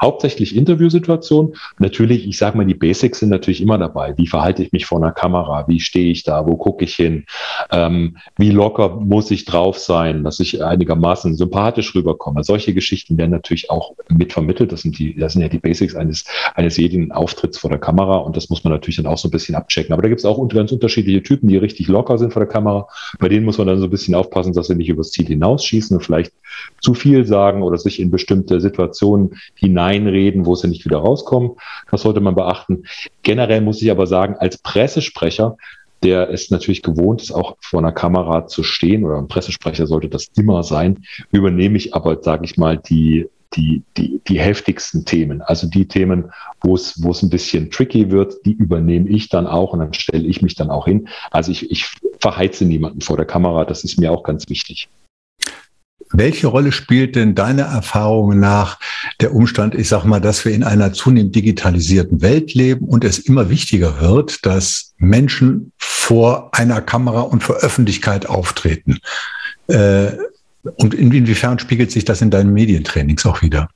Hauptsächlich 0.00 0.56
Interviewsituationen. 0.56 1.54
Natürlich, 1.78 2.26
ich 2.26 2.38
sage 2.38 2.56
mal, 2.56 2.66
die 2.66 2.74
Basics 2.74 3.20
sind 3.20 3.30
natürlich 3.30 3.60
immer 3.60 3.78
dabei. 3.78 4.16
Wie 4.16 4.26
verhalte 4.26 4.62
ich 4.62 4.72
mich 4.72 4.86
vor 4.86 4.98
einer 4.98 5.12
Kamera? 5.12 5.66
Wie 5.68 5.80
stehe 5.80 6.10
ich 6.10 6.22
da? 6.24 6.46
Wo 6.46 6.56
gucke 6.56 6.84
ich 6.84 6.94
hin? 6.94 7.24
Ähm, 7.70 8.16
wie 8.36 8.50
locker 8.50 8.88
muss 8.96 9.30
ich 9.30 9.44
drauf 9.44 9.78
sein, 9.78 10.24
dass 10.24 10.40
ich 10.40 10.62
einigermaßen 10.62 11.36
sympathisch 11.36 11.94
rüberkomme? 11.94 12.44
Solche 12.44 12.74
Geschichten 12.74 13.18
werden 13.18 13.30
natürlich 13.30 13.70
auch 13.70 13.94
mitvermittelt. 14.08 14.72
Das 14.72 14.82
sind 14.82 14.98
die, 14.98 15.16
das 15.16 15.32
sind 15.32 15.42
ja 15.42 15.48
die 15.48 15.58
Basics 15.58 15.94
eines, 15.94 16.24
eines 16.54 16.76
jeden 16.76 17.12
Auftritts 17.12 17.58
vor 17.58 17.70
der 17.70 17.78
Kamera 17.78 18.16
und 18.18 18.36
das 18.36 18.48
muss 18.50 18.64
man 18.64 18.72
natürlich 18.72 18.96
dann 18.96 19.06
auch 19.06 19.18
so 19.18 19.28
ein 19.28 19.32
bisschen 19.32 19.54
abchecken. 19.54 19.92
Aber 19.92 20.02
da 20.02 20.08
gibt 20.08 20.20
es 20.20 20.24
auch 20.24 20.38
ganz 20.48 20.72
unterschiedliche 20.72 21.22
Typen, 21.22 21.48
die 21.48 21.56
richtig 21.56 21.88
locker 21.88 22.18
sind 22.18 22.32
vor 22.32 22.40
der 22.40 22.48
Kamera. 22.48 22.86
Bei 23.18 23.28
denen 23.28 23.44
muss 23.44 23.58
man 23.58 23.66
dann 23.66 23.78
so 23.78 23.84
ein 23.84 23.90
bisschen 23.90 24.14
aufpassen, 24.14 24.52
dass 24.52 24.68
sie 24.68 24.74
nicht 24.74 24.88
übers 24.88 25.10
Ziel 25.10 25.26
hinausschießen 25.26 25.96
und 25.96 26.02
vielleicht 26.02 26.32
zu 26.80 26.94
viel 26.94 27.24
sagen 27.24 27.62
oder 27.62 27.78
sich 27.78 28.00
in 28.00 28.10
bestimmte 28.10 28.60
Situationen 28.60 29.34
hinein 29.54 29.87
einreden, 29.88 30.46
wo 30.46 30.54
sie 30.54 30.68
nicht 30.68 30.84
wieder 30.84 30.98
rauskommen. 30.98 31.52
Das 31.90 32.02
sollte 32.02 32.20
man 32.20 32.34
beachten. 32.34 32.84
Generell 33.22 33.62
muss 33.62 33.82
ich 33.82 33.90
aber 33.90 34.06
sagen, 34.06 34.36
als 34.38 34.58
Pressesprecher, 34.58 35.56
der 36.02 36.30
es 36.30 36.50
natürlich 36.50 36.82
gewohnt 36.82 37.22
ist, 37.22 37.32
auch 37.32 37.56
vor 37.60 37.80
einer 37.80 37.92
Kamera 37.92 38.46
zu 38.46 38.62
stehen, 38.62 39.04
oder 39.04 39.16
ein 39.16 39.28
Pressesprecher 39.28 39.86
sollte 39.86 40.08
das 40.08 40.28
immer 40.36 40.62
sein, 40.62 41.04
übernehme 41.32 41.76
ich 41.76 41.94
aber, 41.94 42.22
sage 42.22 42.44
ich 42.44 42.56
mal, 42.56 42.76
die 42.76 43.26
die, 43.56 43.82
die, 43.96 44.20
die 44.28 44.38
heftigsten 44.38 45.04
Themen. 45.04 45.40
Also 45.40 45.66
die 45.68 45.88
Themen, 45.88 46.32
wo 46.60 46.74
es, 46.74 47.02
wo 47.02 47.10
es 47.10 47.22
ein 47.22 47.30
bisschen 47.30 47.70
tricky 47.70 48.10
wird, 48.10 48.34
die 48.44 48.52
übernehme 48.52 49.08
ich 49.08 49.30
dann 49.30 49.46
auch 49.46 49.72
und 49.72 49.78
dann 49.78 49.94
stelle 49.94 50.26
ich 50.26 50.42
mich 50.42 50.54
dann 50.54 50.70
auch 50.70 50.84
hin. 50.84 51.08
Also 51.30 51.50
ich, 51.52 51.70
ich 51.70 51.86
verheize 52.20 52.64
niemanden 52.64 53.00
vor 53.00 53.16
der 53.16 53.26
Kamera, 53.26 53.64
das 53.64 53.84
ist 53.84 53.98
mir 53.98 54.12
auch 54.12 54.22
ganz 54.22 54.48
wichtig. 54.48 54.88
Welche 56.12 56.46
Rolle 56.46 56.72
spielt 56.72 57.16
denn 57.16 57.34
deiner 57.34 57.64
Erfahrung 57.64 58.38
nach 58.38 58.78
der 59.20 59.34
Umstand, 59.34 59.74
ich 59.74 59.88
sage 59.88 60.08
mal, 60.08 60.20
dass 60.20 60.44
wir 60.44 60.52
in 60.52 60.64
einer 60.64 60.92
zunehmend 60.92 61.34
digitalisierten 61.34 62.22
Welt 62.22 62.54
leben 62.54 62.86
und 62.86 63.04
es 63.04 63.18
immer 63.18 63.50
wichtiger 63.50 64.00
wird, 64.00 64.44
dass 64.46 64.94
Menschen 64.98 65.72
vor 65.76 66.54
einer 66.54 66.80
Kamera 66.80 67.20
und 67.20 67.42
vor 67.42 67.56
Öffentlichkeit 67.56 68.26
auftreten? 68.26 68.98
Äh, 69.66 70.12
und 70.76 70.94
inwiefern 70.94 71.58
spiegelt 71.58 71.90
sich 71.90 72.04
das 72.04 72.20
in 72.20 72.30
deinen 72.30 72.52
Medientrainings 72.52 73.24
auch 73.26 73.42
wieder? 73.42 73.68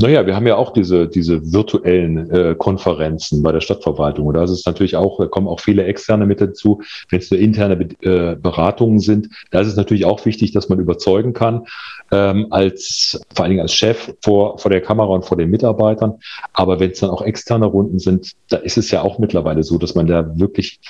Naja, 0.00 0.24
wir 0.24 0.34
haben 0.34 0.46
ja 0.46 0.56
auch 0.56 0.72
diese, 0.72 1.08
diese 1.08 1.52
virtuellen 1.52 2.30
äh, 2.30 2.54
Konferenzen 2.56 3.42
bei 3.42 3.52
der 3.52 3.60
Stadtverwaltung. 3.60 4.26
Und 4.26 4.34
da 4.34 4.42
ist 4.42 4.50
es 4.50 4.64
natürlich 4.64 4.96
auch, 4.96 5.30
kommen 5.30 5.46
auch 5.46 5.60
viele 5.60 5.84
Externe 5.84 6.24
mit 6.24 6.40
dazu. 6.40 6.80
Wenn 7.10 7.18
es 7.18 7.30
nur 7.30 7.38
interne 7.38 7.86
äh, 8.00 8.34
Beratungen 8.34 9.00
sind, 9.00 9.28
da 9.50 9.60
ist 9.60 9.66
es 9.66 9.76
natürlich 9.76 10.06
auch 10.06 10.24
wichtig, 10.24 10.52
dass 10.52 10.70
man 10.70 10.80
überzeugen 10.80 11.34
kann, 11.34 11.66
ähm, 12.12 12.46
als, 12.48 13.20
vor 13.34 13.44
allen 13.44 13.50
Dingen 13.50 13.62
als 13.62 13.74
Chef 13.74 14.14
vor, 14.22 14.58
vor 14.58 14.70
der 14.70 14.80
Kamera 14.80 15.08
und 15.08 15.26
vor 15.26 15.36
den 15.36 15.50
Mitarbeitern. 15.50 16.14
Aber 16.54 16.80
wenn 16.80 16.92
es 16.92 17.00
dann 17.00 17.10
auch 17.10 17.22
externe 17.22 17.66
Runden 17.66 17.98
sind, 17.98 18.32
da 18.48 18.56
ist 18.56 18.78
es 18.78 18.90
ja 18.90 19.02
auch 19.02 19.18
mittlerweile 19.18 19.62
so, 19.62 19.76
dass 19.76 19.94
man 19.94 20.06
da 20.06 20.38
wirklich 20.38 20.80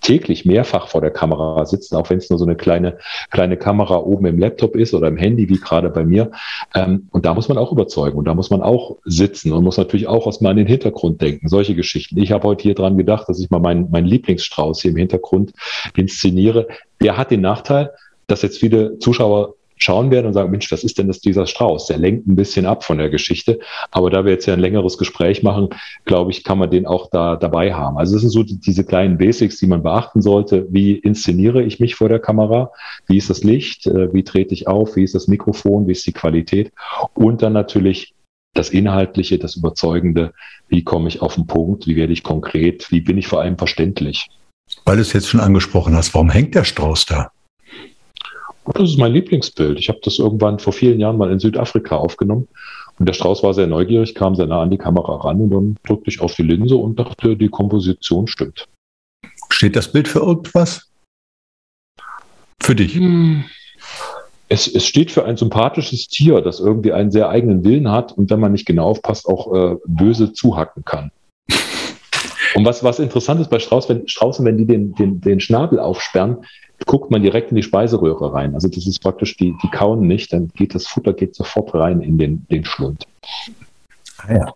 täglich 0.00 0.44
mehrfach 0.44 0.88
vor 0.88 1.00
der 1.00 1.10
Kamera 1.10 1.64
sitzt, 1.66 1.94
auch 1.94 2.10
wenn 2.10 2.18
es 2.18 2.30
nur 2.30 2.38
so 2.38 2.44
eine 2.44 2.56
kleine, 2.56 2.98
kleine 3.30 3.56
Kamera 3.56 3.96
oben 3.96 4.26
im 4.26 4.38
Laptop 4.38 4.76
ist 4.76 4.92
oder 4.92 5.08
im 5.08 5.16
Handy, 5.16 5.48
wie 5.48 5.58
gerade 5.58 5.88
bei 5.88 6.04
mir. 6.04 6.32
Ähm, 6.74 7.08
und 7.12 7.26
da 7.26 7.34
muss 7.34 7.48
man 7.48 7.58
auch 7.58 7.72
überzeugen. 7.72 8.18
Und 8.18 8.24
da 8.26 8.34
muss 8.34 8.50
man 8.50 8.55
auch 8.62 8.98
sitzen 9.04 9.52
und 9.52 9.64
muss 9.64 9.76
natürlich 9.76 10.08
auch 10.08 10.26
aus 10.26 10.40
meinem 10.40 10.66
Hintergrund 10.66 11.20
denken, 11.20 11.48
solche 11.48 11.74
Geschichten. 11.74 12.18
Ich 12.18 12.32
habe 12.32 12.48
heute 12.48 12.62
hier 12.62 12.74
dran 12.74 12.96
gedacht, 12.96 13.28
dass 13.28 13.40
ich 13.40 13.50
mal 13.50 13.60
meinen, 13.60 13.90
meinen 13.90 14.06
Lieblingsstrauß 14.06 14.82
hier 14.82 14.90
im 14.90 14.96
Hintergrund 14.96 15.52
inszeniere. 15.94 16.68
Der 17.00 17.16
hat 17.16 17.30
den 17.30 17.40
Nachteil, 17.40 17.90
dass 18.26 18.42
jetzt 18.42 18.58
viele 18.58 18.98
Zuschauer 18.98 19.54
schauen 19.76 20.10
werden 20.10 20.26
und 20.26 20.32
sagen, 20.32 20.50
Mensch, 20.50 20.70
was 20.72 20.84
ist 20.84 20.98
denn 20.98 21.06
das 21.06 21.20
dieser 21.20 21.46
Strauß? 21.46 21.86
Der 21.86 21.98
lenkt 21.98 22.26
ein 22.26 22.36
bisschen 22.36 22.66
ab 22.66 22.84
von 22.84 22.98
der 22.98 23.10
Geschichte. 23.10 23.60
Aber 23.90 24.10
da 24.10 24.24
wir 24.24 24.32
jetzt 24.32 24.46
ja 24.46 24.54
ein 24.54 24.60
längeres 24.60 24.98
Gespräch 24.98 25.42
machen, 25.42 25.68
glaube 26.04 26.30
ich, 26.30 26.44
kann 26.44 26.58
man 26.58 26.70
den 26.70 26.86
auch 26.86 27.10
da 27.10 27.36
dabei 27.36 27.74
haben. 27.74 27.98
Also 27.98 28.16
es 28.16 28.22
sind 28.22 28.30
so 28.30 28.42
die, 28.42 28.58
diese 28.58 28.84
kleinen 28.84 29.18
Basics, 29.18 29.58
die 29.58 29.66
man 29.66 29.82
beachten 29.82 30.22
sollte. 30.22 30.66
Wie 30.70 30.92
inszeniere 30.92 31.62
ich 31.62 31.78
mich 31.78 31.94
vor 31.94 32.08
der 32.08 32.18
Kamera? 32.18 32.72
Wie 33.06 33.18
ist 33.18 33.30
das 33.30 33.44
Licht? 33.44 33.86
Äh, 33.86 34.12
wie 34.14 34.24
trete 34.24 34.54
ich 34.54 34.66
auf? 34.66 34.96
Wie 34.96 35.04
ist 35.04 35.14
das 35.14 35.28
Mikrofon? 35.28 35.86
Wie 35.86 35.92
ist 35.92 36.06
die 36.06 36.12
Qualität? 36.12 36.72
Und 37.14 37.42
dann 37.42 37.52
natürlich 37.52 38.14
das 38.58 38.70
Inhaltliche, 38.70 39.38
das 39.38 39.56
Überzeugende. 39.56 40.32
Wie 40.68 40.82
komme 40.82 41.08
ich 41.08 41.22
auf 41.22 41.34
den 41.34 41.46
Punkt? 41.46 41.86
Wie 41.86 41.96
werde 41.96 42.12
ich 42.12 42.22
konkret? 42.22 42.90
Wie 42.90 43.00
bin 43.00 43.18
ich 43.18 43.28
vor 43.28 43.40
allem 43.40 43.56
verständlich? 43.56 44.28
Weil 44.84 44.96
du 44.96 45.02
es 45.02 45.12
jetzt 45.12 45.28
schon 45.28 45.40
angesprochen 45.40 45.94
hast, 45.94 46.14
warum 46.14 46.30
hängt 46.30 46.54
der 46.54 46.64
Strauß 46.64 47.06
da? 47.06 47.30
Das 48.74 48.90
ist 48.90 48.98
mein 48.98 49.12
Lieblingsbild. 49.12 49.78
Ich 49.78 49.88
habe 49.88 50.00
das 50.02 50.18
irgendwann 50.18 50.58
vor 50.58 50.72
vielen 50.72 50.98
Jahren 50.98 51.18
mal 51.18 51.30
in 51.30 51.38
Südafrika 51.38 51.96
aufgenommen. 51.96 52.48
Und 52.98 53.06
der 53.06 53.12
Strauß 53.12 53.42
war 53.42 53.54
sehr 53.54 53.66
neugierig, 53.66 54.14
kam 54.14 54.34
sehr 54.34 54.46
nah 54.46 54.62
an 54.62 54.70
die 54.70 54.78
Kamera 54.78 55.16
ran 55.16 55.40
und 55.40 55.50
dann 55.50 55.76
drückte 55.84 56.10
ich 56.10 56.20
auf 56.20 56.34
die 56.34 56.42
Linse 56.42 56.76
und 56.76 56.98
dachte, 56.98 57.36
die 57.36 57.48
Komposition 57.48 58.26
stimmt. 58.26 58.68
Steht 59.50 59.76
das 59.76 59.92
Bild 59.92 60.08
für 60.08 60.20
irgendwas? 60.20 60.90
Für 62.60 62.74
dich? 62.74 62.94
Hm. 62.94 63.44
Es, 64.48 64.68
es 64.68 64.86
steht 64.86 65.10
für 65.10 65.24
ein 65.24 65.36
sympathisches 65.36 66.06
Tier, 66.08 66.40
das 66.40 66.60
irgendwie 66.60 66.92
einen 66.92 67.10
sehr 67.10 67.28
eigenen 67.28 67.64
Willen 67.64 67.90
hat 67.90 68.12
und 68.12 68.30
wenn 68.30 68.40
man 68.40 68.52
nicht 68.52 68.66
genau 68.66 68.86
aufpasst, 68.86 69.26
auch 69.26 69.52
äh, 69.52 69.76
böse 69.86 70.32
zuhacken 70.32 70.84
kann. 70.84 71.10
Und 72.54 72.64
was, 72.64 72.82
was 72.82 73.00
interessant 73.00 73.40
ist 73.40 73.50
bei 73.50 73.58
Strauß, 73.58 73.88
wenn, 73.90 74.08
Straußen, 74.08 74.42
wenn 74.46 74.56
die 74.56 74.64
den, 74.64 74.94
den, 74.94 75.20
den 75.20 75.40
Schnabel 75.40 75.78
aufsperren, 75.78 76.38
guckt 76.86 77.10
man 77.10 77.22
direkt 77.22 77.50
in 77.50 77.56
die 77.56 77.62
Speiseröhre 77.62 78.32
rein. 78.32 78.54
Also 78.54 78.68
das 78.68 78.86
ist 78.86 79.00
praktisch, 79.00 79.36
die, 79.36 79.54
die 79.62 79.68
kauen 79.68 80.06
nicht, 80.06 80.32
dann 80.32 80.48
geht 80.54 80.74
das 80.74 80.86
Futter 80.86 81.12
geht 81.12 81.34
sofort 81.34 81.74
rein 81.74 82.00
in 82.00 82.16
den, 82.16 82.46
den 82.50 82.64
Schlund. 82.64 83.06
Ah 84.18 84.32
ja. 84.32 84.54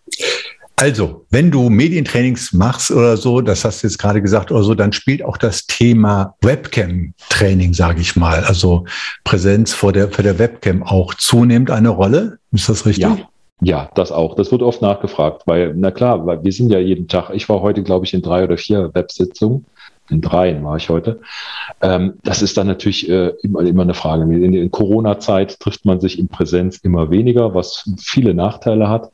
Also, 0.81 1.27
wenn 1.29 1.51
du 1.51 1.69
Medientrainings 1.69 2.55
machst 2.55 2.91
oder 2.91 3.19
so, 3.19 3.43
das 3.43 3.67
hast 3.67 3.83
du 3.83 3.87
jetzt 3.87 3.99
gerade 3.99 4.23
gesagt 4.23 4.51
oder 4.51 4.63
so, 4.63 4.75
dann 4.75 4.95
spielt 4.95 5.23
auch 5.23 5.37
das 5.37 5.67
Thema 5.67 6.37
Webcam-Training, 6.41 7.75
sage 7.75 8.01
ich 8.01 8.17
mal, 8.17 8.45
also 8.45 8.87
Präsenz 9.23 9.75
vor 9.75 9.93
der, 9.93 10.11
vor 10.11 10.25
der 10.25 10.39
Webcam 10.39 10.83
auch 10.83 11.13
zunehmend 11.13 11.71
eine 11.71 11.91
Rolle. 11.91 12.39
Ist 12.53 12.71
das 12.71 12.87
richtig? 12.87 13.05
Ja. 13.05 13.19
Ja, 13.63 13.91
das 13.95 14.11
auch. 14.11 14.37
Das 14.37 14.51
wird 14.53 14.63
oft 14.63 14.81
nachgefragt, 14.81 15.43
weil, 15.45 15.75
na 15.77 15.91
klar, 15.91 16.25
weil 16.25 16.43
wir 16.43 16.51
sind 16.51 16.73
ja 16.73 16.79
jeden 16.79 17.09
Tag, 17.09 17.29
ich 17.35 17.47
war 17.51 17.61
heute, 17.61 17.83
glaube 17.83 18.07
ich, 18.07 18.15
in 18.15 18.23
drei 18.23 18.45
oder 18.45 18.57
vier 18.57 18.89
Websitzungen 18.95 19.67
in 20.11 20.21
dreien 20.21 20.63
war 20.65 20.77
ich 20.77 20.89
heute. 20.89 21.21
Ähm, 21.81 22.15
das 22.23 22.43
ist 22.43 22.57
dann 22.57 22.67
natürlich 22.67 23.09
äh, 23.09 23.33
immer, 23.43 23.61
immer 23.61 23.83
eine 23.83 23.95
Frage. 23.95 24.23
In, 24.23 24.53
in 24.53 24.71
Corona-Zeit 24.71 25.61
trifft 25.61 25.85
man 25.85 26.01
sich 26.01 26.19
in 26.19 26.29
Präsenz 26.29 26.79
immer 26.79 27.11
weniger, 27.11 27.55
was 27.55 27.89
viele 27.99 28.35
Nachteile 28.35 28.89
hat. 28.89 29.11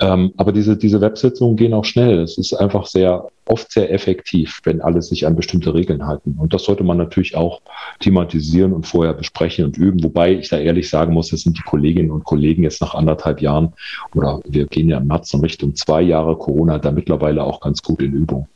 Ähm, 0.00 0.32
aber 0.36 0.52
diese, 0.52 0.76
diese 0.76 1.00
Websitzungen 1.00 1.56
gehen 1.56 1.74
auch 1.74 1.84
schnell. 1.84 2.20
Es 2.20 2.38
ist 2.38 2.54
einfach 2.54 2.86
sehr, 2.86 3.26
oft 3.48 3.72
sehr 3.72 3.92
effektiv, 3.92 4.60
wenn 4.64 4.80
alle 4.80 5.02
sich 5.02 5.26
an 5.26 5.36
bestimmte 5.36 5.74
Regeln 5.74 6.06
halten. 6.06 6.36
Und 6.38 6.54
das 6.54 6.64
sollte 6.64 6.84
man 6.84 6.98
natürlich 6.98 7.36
auch 7.36 7.60
thematisieren 8.00 8.72
und 8.72 8.86
vorher 8.86 9.14
besprechen 9.14 9.64
und 9.64 9.76
üben. 9.76 10.02
Wobei 10.02 10.32
ich 10.32 10.48
da 10.48 10.58
ehrlich 10.58 10.88
sagen 10.88 11.14
muss, 11.14 11.30
das 11.30 11.40
sind 11.40 11.58
die 11.58 11.62
Kolleginnen 11.62 12.10
und 12.10 12.24
Kollegen 12.24 12.62
jetzt 12.62 12.80
nach 12.80 12.94
anderthalb 12.94 13.40
Jahren 13.40 13.72
oder 14.14 14.40
wir 14.46 14.66
gehen 14.66 14.88
ja 14.88 14.98
im 14.98 15.06
März 15.06 15.32
in 15.34 15.40
Richtung 15.40 15.74
zwei 15.74 16.02
Jahre 16.02 16.36
Corona 16.36 16.78
da 16.78 16.90
mittlerweile 16.90 17.42
auch 17.42 17.60
ganz 17.60 17.82
gut 17.82 18.00
in 18.00 18.12
Übung. 18.12 18.48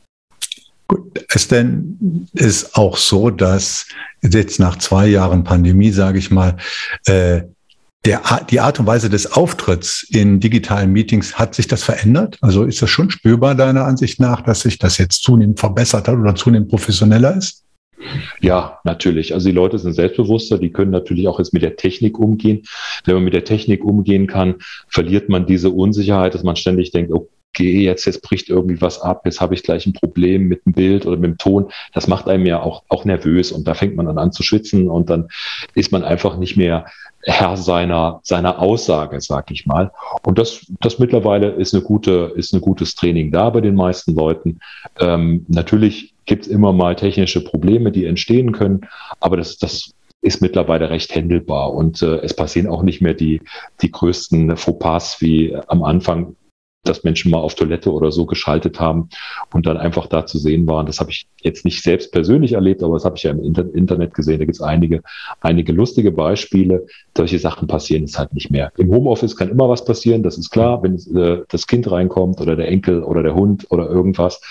Gut, 0.87 1.25
es 1.29 1.47
denn 1.47 2.27
ist 2.33 2.75
auch 2.75 2.97
so, 2.97 3.29
dass 3.29 3.87
jetzt 4.21 4.59
nach 4.59 4.77
zwei 4.77 5.07
Jahren 5.07 5.43
Pandemie, 5.43 5.91
sage 5.91 6.19
ich 6.19 6.31
mal, 6.31 6.57
äh, 7.05 7.41
der, 8.05 8.21
die 8.49 8.59
Art 8.59 8.79
und 8.79 8.85
Weise 8.85 9.09
des 9.09 9.31
Auftritts 9.31 10.03
in 10.09 10.39
digitalen 10.39 10.91
Meetings, 10.91 11.35
hat 11.35 11.55
sich 11.55 11.67
das 11.67 11.83
verändert? 11.83 12.37
Also 12.41 12.65
ist 12.65 12.81
das 12.81 12.89
schon 12.89 13.09
spürbar 13.09 13.55
deiner 13.55 13.85
Ansicht 13.85 14.19
nach, 14.19 14.41
dass 14.41 14.61
sich 14.61 14.77
das 14.77 14.97
jetzt 14.97 15.23
zunehmend 15.23 15.59
verbessert 15.59 16.07
hat 16.07 16.17
oder 16.17 16.35
zunehmend 16.35 16.69
professioneller 16.69 17.37
ist? 17.37 17.63
Ja, 18.41 18.79
natürlich. 18.83 19.33
Also 19.33 19.47
die 19.47 19.55
Leute 19.55 19.79
sind 19.79 19.93
selbstbewusster, 19.93 20.57
die 20.57 20.71
können 20.71 20.91
natürlich 20.91 21.29
auch 21.29 21.39
jetzt 21.39 21.53
mit 21.53 21.61
der 21.61 21.77
Technik 21.77 22.19
umgehen. 22.19 22.63
Wenn 23.05 23.15
man 23.15 23.23
mit 23.23 23.33
der 23.33 23.45
Technik 23.45 23.85
umgehen 23.85 24.27
kann, 24.27 24.55
verliert 24.89 25.29
man 25.29 25.45
diese 25.45 25.69
Unsicherheit, 25.69 26.33
dass 26.33 26.43
man 26.43 26.57
ständig 26.57 26.91
denkt, 26.91 27.13
oh 27.13 27.29
gehe 27.53 27.81
jetzt, 27.81 28.05
jetzt 28.05 28.21
bricht 28.21 28.49
irgendwie 28.49 28.81
was 28.81 29.01
ab, 29.01 29.21
jetzt 29.25 29.39
habe 29.39 29.53
ich 29.53 29.63
gleich 29.63 29.85
ein 29.85 29.93
Problem 29.93 30.47
mit 30.47 30.65
dem 30.65 30.73
Bild 30.73 31.05
oder 31.05 31.17
mit 31.17 31.31
dem 31.31 31.37
Ton. 31.37 31.71
Das 31.93 32.07
macht 32.07 32.27
einem 32.27 32.45
ja 32.45 32.61
auch, 32.61 32.83
auch 32.89 33.05
nervös 33.05 33.51
und 33.51 33.67
da 33.67 33.73
fängt 33.73 33.95
man 33.95 34.07
dann 34.07 34.17
an 34.17 34.31
zu 34.31 34.43
schwitzen 34.43 34.89
und 34.89 35.09
dann 35.09 35.29
ist 35.75 35.91
man 35.91 36.03
einfach 36.03 36.37
nicht 36.37 36.57
mehr 36.57 36.85
Herr 37.25 37.55
seiner, 37.55 38.19
seiner 38.23 38.59
Aussage, 38.59 39.21
sag 39.21 39.49
ich 39.49 39.65
mal. 39.65 39.91
Und 40.23 40.37
das, 40.37 40.65
das 40.81 40.99
mittlerweile 40.99 41.51
ist 41.51 41.73
eine 41.73 41.83
gute, 41.83 42.33
ist 42.35 42.53
ein 42.53 42.59
gutes 42.59 42.95
Training 42.95 43.31
da 43.31 43.49
bei 43.49 43.61
den 43.61 43.75
meisten 43.75 44.13
Leuten. 44.13 44.59
Ähm, 44.99 45.45
natürlich 45.47 46.13
gibt 46.25 46.45
es 46.45 46.51
immer 46.51 46.73
mal 46.73 46.95
technische 46.95 47.41
Probleme, 47.41 47.91
die 47.91 48.05
entstehen 48.05 48.51
können, 48.51 48.81
aber 49.19 49.37
das, 49.37 49.57
das 49.57 49.93
ist 50.21 50.41
mittlerweile 50.41 50.89
recht 50.89 51.13
händelbar 51.13 51.73
und 51.73 52.01
äh, 52.01 52.17
es 52.21 52.33
passieren 52.33 52.67
auch 52.67 52.81
nicht 52.81 53.01
mehr 53.01 53.13
die, 53.13 53.41
die 53.81 53.91
größten 53.91 54.55
Fauxpas 54.55 55.17
wie 55.19 55.55
am 55.67 55.83
Anfang 55.83 56.35
dass 56.83 57.03
Menschen 57.03 57.31
mal 57.31 57.39
auf 57.39 57.55
Toilette 57.55 57.91
oder 57.91 58.11
so 58.11 58.25
geschaltet 58.25 58.79
haben 58.79 59.09
und 59.53 59.65
dann 59.65 59.77
einfach 59.77 60.07
da 60.07 60.25
zu 60.25 60.37
sehen 60.37 60.67
waren. 60.67 60.85
Das 60.85 60.99
habe 60.99 61.11
ich 61.11 61.27
jetzt 61.41 61.65
nicht 61.65 61.81
selbst 61.81 62.11
persönlich 62.11 62.53
erlebt, 62.53 62.83
aber 62.83 62.95
das 62.95 63.05
habe 63.05 63.15
ich 63.15 63.23
ja 63.23 63.31
im 63.31 63.41
Internet 63.41 64.13
gesehen. 64.13 64.39
Da 64.39 64.45
gibt 64.45 64.55
es 64.55 64.61
einige, 64.61 65.01
einige 65.41 65.71
lustige 65.71 66.11
Beispiele. 66.11 66.85
Solche 67.15 67.39
Sachen 67.39 67.67
passieren 67.67 68.03
jetzt 68.03 68.19
halt 68.19 68.33
nicht 68.33 68.51
mehr. 68.51 68.71
Im 68.77 68.91
Homeoffice 68.91 69.35
kann 69.35 69.49
immer 69.49 69.69
was 69.69 69.85
passieren, 69.85 70.23
das 70.23 70.37
ist 70.37 70.49
klar, 70.49 70.83
wenn 70.83 70.95
äh, 71.15 71.43
das 71.49 71.67
Kind 71.67 71.89
reinkommt 71.89 72.41
oder 72.41 72.55
der 72.55 72.67
Enkel 72.67 73.03
oder 73.03 73.23
der 73.23 73.35
Hund 73.35 73.65
oder 73.69 73.89
irgendwas. 73.89 74.41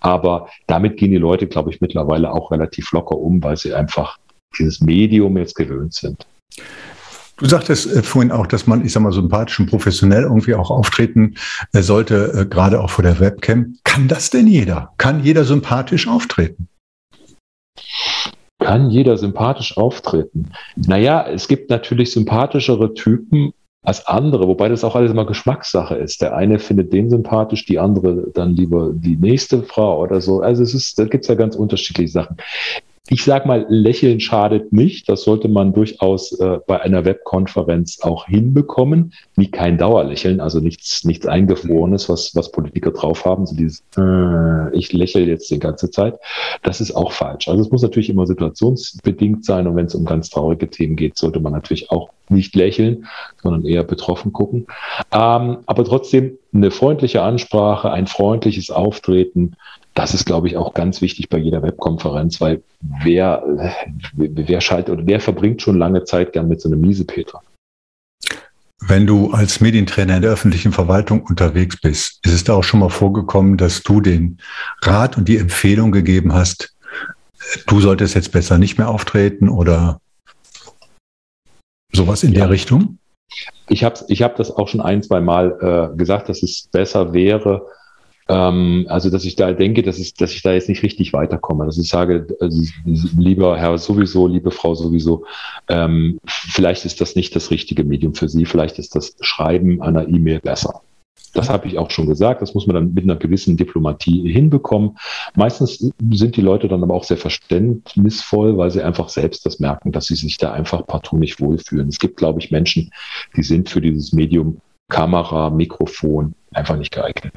Aber 0.00 0.48
damit 0.66 0.96
gehen 0.98 1.10
die 1.10 1.16
Leute, 1.16 1.46
glaube 1.46 1.70
ich, 1.70 1.80
mittlerweile 1.80 2.32
auch 2.32 2.50
relativ 2.50 2.92
locker 2.92 3.16
um, 3.16 3.42
weil 3.42 3.56
sie 3.56 3.74
einfach 3.74 4.18
dieses 4.58 4.80
Medium 4.80 5.38
jetzt 5.38 5.54
gewöhnt 5.54 5.94
sind. 5.94 6.26
Du 7.38 7.46
sagtest 7.46 7.86
äh, 7.86 8.02
vorhin 8.02 8.32
auch, 8.32 8.46
dass 8.46 8.66
man, 8.66 8.84
ich 8.84 8.92
sag 8.92 9.02
mal, 9.02 9.12
sympathisch 9.12 9.60
und 9.60 9.70
professionell 9.70 10.24
irgendwie 10.24 10.54
auch 10.54 10.70
auftreten 10.70 11.36
äh, 11.72 11.82
sollte, 11.82 12.32
äh, 12.34 12.46
gerade 12.46 12.80
auch 12.82 12.90
vor 12.90 13.04
der 13.04 13.20
Webcam. 13.20 13.76
Kann 13.84 14.08
das 14.08 14.30
denn 14.30 14.48
jeder? 14.48 14.92
Kann 14.98 15.22
jeder 15.22 15.44
sympathisch 15.44 16.08
auftreten? 16.08 16.68
Kann 18.60 18.90
jeder 18.90 19.16
sympathisch 19.16 19.76
auftreten? 19.76 20.50
Naja, 20.74 21.26
es 21.28 21.46
gibt 21.46 21.70
natürlich 21.70 22.10
sympathischere 22.10 22.92
Typen 22.94 23.52
als 23.84 24.04
andere, 24.06 24.48
wobei 24.48 24.68
das 24.68 24.82
auch 24.82 24.96
alles 24.96 25.12
immer 25.12 25.24
Geschmackssache 25.24 25.94
ist. 25.94 26.20
Der 26.20 26.34
eine 26.34 26.58
findet 26.58 26.92
den 26.92 27.08
sympathisch, 27.08 27.64
die 27.66 27.78
andere 27.78 28.30
dann 28.34 28.56
lieber 28.56 28.90
die 28.92 29.16
nächste 29.16 29.62
Frau 29.62 30.02
oder 30.02 30.20
so. 30.20 30.40
Also 30.40 30.64
es 30.64 30.74
ist, 30.74 30.98
da 30.98 31.04
gibt 31.04 31.24
es 31.24 31.28
ja 31.28 31.36
ganz 31.36 31.54
unterschiedliche 31.54 32.10
Sachen. 32.10 32.36
Ich 33.10 33.24
sage 33.24 33.48
mal, 33.48 33.64
Lächeln 33.68 34.20
schadet 34.20 34.72
nicht. 34.72 35.08
Das 35.08 35.22
sollte 35.22 35.48
man 35.48 35.72
durchaus 35.72 36.32
äh, 36.38 36.58
bei 36.66 36.80
einer 36.80 37.04
Webkonferenz 37.04 38.00
auch 38.02 38.26
hinbekommen. 38.26 39.14
Wie 39.34 39.50
kein 39.50 39.78
Dauerlächeln, 39.78 40.40
also 40.40 40.60
nichts, 40.60 41.04
nichts 41.04 41.26
Eingefrorenes, 41.26 42.08
was, 42.08 42.34
was 42.34 42.52
Politiker 42.52 42.90
drauf 42.90 43.24
haben. 43.24 43.46
So 43.46 43.56
dieses, 43.56 43.82
äh, 43.96 44.76
ich 44.76 44.92
lächle 44.92 45.22
jetzt 45.22 45.50
die 45.50 45.58
ganze 45.58 45.90
Zeit. 45.90 46.18
Das 46.62 46.80
ist 46.80 46.92
auch 46.92 47.12
falsch. 47.12 47.48
Also 47.48 47.62
es 47.62 47.70
muss 47.70 47.82
natürlich 47.82 48.10
immer 48.10 48.26
situationsbedingt 48.26 49.44
sein. 49.44 49.66
Und 49.66 49.76
wenn 49.76 49.86
es 49.86 49.94
um 49.94 50.04
ganz 50.04 50.28
traurige 50.28 50.68
Themen 50.68 50.96
geht, 50.96 51.16
sollte 51.16 51.40
man 51.40 51.52
natürlich 51.52 51.90
auch 51.90 52.10
nicht 52.28 52.54
lächeln, 52.54 53.06
sondern 53.42 53.64
eher 53.64 53.84
betroffen 53.84 54.32
gucken. 54.34 54.66
Ähm, 55.12 55.58
aber 55.64 55.84
trotzdem 55.84 56.38
eine 56.52 56.70
freundliche 56.70 57.22
Ansprache, 57.22 57.90
ein 57.90 58.06
freundliches 58.06 58.70
Auftreten, 58.70 59.56
das 59.98 60.14
ist, 60.14 60.26
glaube 60.26 60.46
ich, 60.46 60.56
auch 60.56 60.74
ganz 60.74 61.00
wichtig 61.00 61.28
bei 61.28 61.38
jeder 61.38 61.60
Webkonferenz, 61.60 62.40
weil 62.40 62.62
wer, 63.02 63.42
wer 64.12 64.60
schaltet 64.60 64.92
oder 64.92 65.06
wer 65.08 65.18
verbringt 65.18 65.60
schon 65.60 65.76
lange 65.76 66.04
Zeit 66.04 66.32
gern 66.32 66.46
mit 66.46 66.60
so 66.60 66.68
einem 66.68 66.80
Miesepeter? 66.80 67.42
Wenn 68.80 69.08
du 69.08 69.32
als 69.32 69.60
Medientrainer 69.60 70.14
in 70.14 70.22
der 70.22 70.30
öffentlichen 70.30 70.70
Verwaltung 70.70 71.24
unterwegs 71.24 71.80
bist, 71.80 72.20
ist 72.24 72.32
es 72.32 72.44
da 72.44 72.54
auch 72.54 72.62
schon 72.62 72.78
mal 72.78 72.90
vorgekommen, 72.90 73.56
dass 73.56 73.82
du 73.82 74.00
den 74.00 74.38
Rat 74.82 75.18
und 75.18 75.26
die 75.26 75.36
Empfehlung 75.36 75.90
gegeben 75.90 76.32
hast, 76.32 76.76
du 77.66 77.80
solltest 77.80 78.14
jetzt 78.14 78.30
besser 78.30 78.56
nicht 78.56 78.78
mehr 78.78 78.90
auftreten 78.90 79.48
oder 79.48 80.00
sowas 81.92 82.22
in 82.22 82.34
ja. 82.34 82.42
der 82.42 82.50
Richtung? 82.50 82.98
Ich 83.68 83.82
habe 83.82 83.98
ich 84.06 84.22
hab 84.22 84.36
das 84.36 84.52
auch 84.52 84.68
schon 84.68 84.80
ein, 84.80 85.02
zwei 85.02 85.18
Mal 85.20 85.90
äh, 85.92 85.96
gesagt, 85.96 86.28
dass 86.28 86.44
es 86.44 86.68
besser 86.70 87.12
wäre, 87.12 87.66
ähm, 88.28 88.86
also, 88.88 89.10
dass 89.10 89.24
ich 89.24 89.36
da 89.36 89.52
denke, 89.52 89.82
dass, 89.82 89.98
ich, 89.98 90.14
dass 90.14 90.32
ich 90.32 90.42
da 90.42 90.52
jetzt 90.52 90.68
nicht 90.68 90.82
richtig 90.82 91.12
weiterkomme. 91.12 91.64
Dass 91.64 91.78
ich 91.78 91.88
sage, 91.88 92.26
also, 92.40 92.62
lieber 92.84 93.58
Herr 93.58 93.78
sowieso, 93.78 94.26
liebe 94.26 94.50
Frau 94.50 94.74
sowieso, 94.74 95.24
ähm, 95.68 96.18
vielleicht 96.26 96.84
ist 96.84 97.00
das 97.00 97.16
nicht 97.16 97.34
das 97.34 97.50
richtige 97.50 97.84
Medium 97.84 98.14
für 98.14 98.28
Sie, 98.28 98.44
vielleicht 98.44 98.78
ist 98.78 98.94
das 98.94 99.16
Schreiben 99.20 99.80
einer 99.82 100.06
E-Mail 100.08 100.40
besser. 100.40 100.82
Das 101.34 101.50
habe 101.50 101.68
ich 101.68 101.78
auch 101.78 101.90
schon 101.90 102.06
gesagt. 102.06 102.42
Das 102.42 102.54
muss 102.54 102.66
man 102.66 102.74
dann 102.74 102.94
mit 102.94 103.04
einer 103.04 103.16
gewissen 103.16 103.56
Diplomatie 103.56 104.32
hinbekommen. 104.32 104.96
Meistens 105.34 105.92
sind 106.10 106.36
die 106.36 106.40
Leute 106.40 106.68
dann 106.68 106.82
aber 106.82 106.94
auch 106.94 107.04
sehr 107.04 107.18
verständnisvoll, 107.18 108.56
weil 108.56 108.70
sie 108.70 108.82
einfach 108.82 109.08
selbst 109.08 109.44
das 109.44 109.60
merken, 109.60 109.92
dass 109.92 110.06
sie 110.06 110.14
sich 110.14 110.38
da 110.38 110.52
einfach 110.52 110.86
partout 110.86 111.18
nicht 111.18 111.40
wohlfühlen. 111.40 111.88
Es 111.88 111.98
gibt, 111.98 112.16
glaube 112.16 112.40
ich, 112.40 112.50
Menschen, 112.50 112.90
die 113.36 113.42
sind 113.42 113.68
für 113.68 113.80
dieses 113.80 114.12
Medium 114.12 114.60
Kamera, 114.88 115.50
Mikrofon 115.50 116.34
einfach 116.52 116.76
nicht 116.76 116.92
geeignet. 116.92 117.34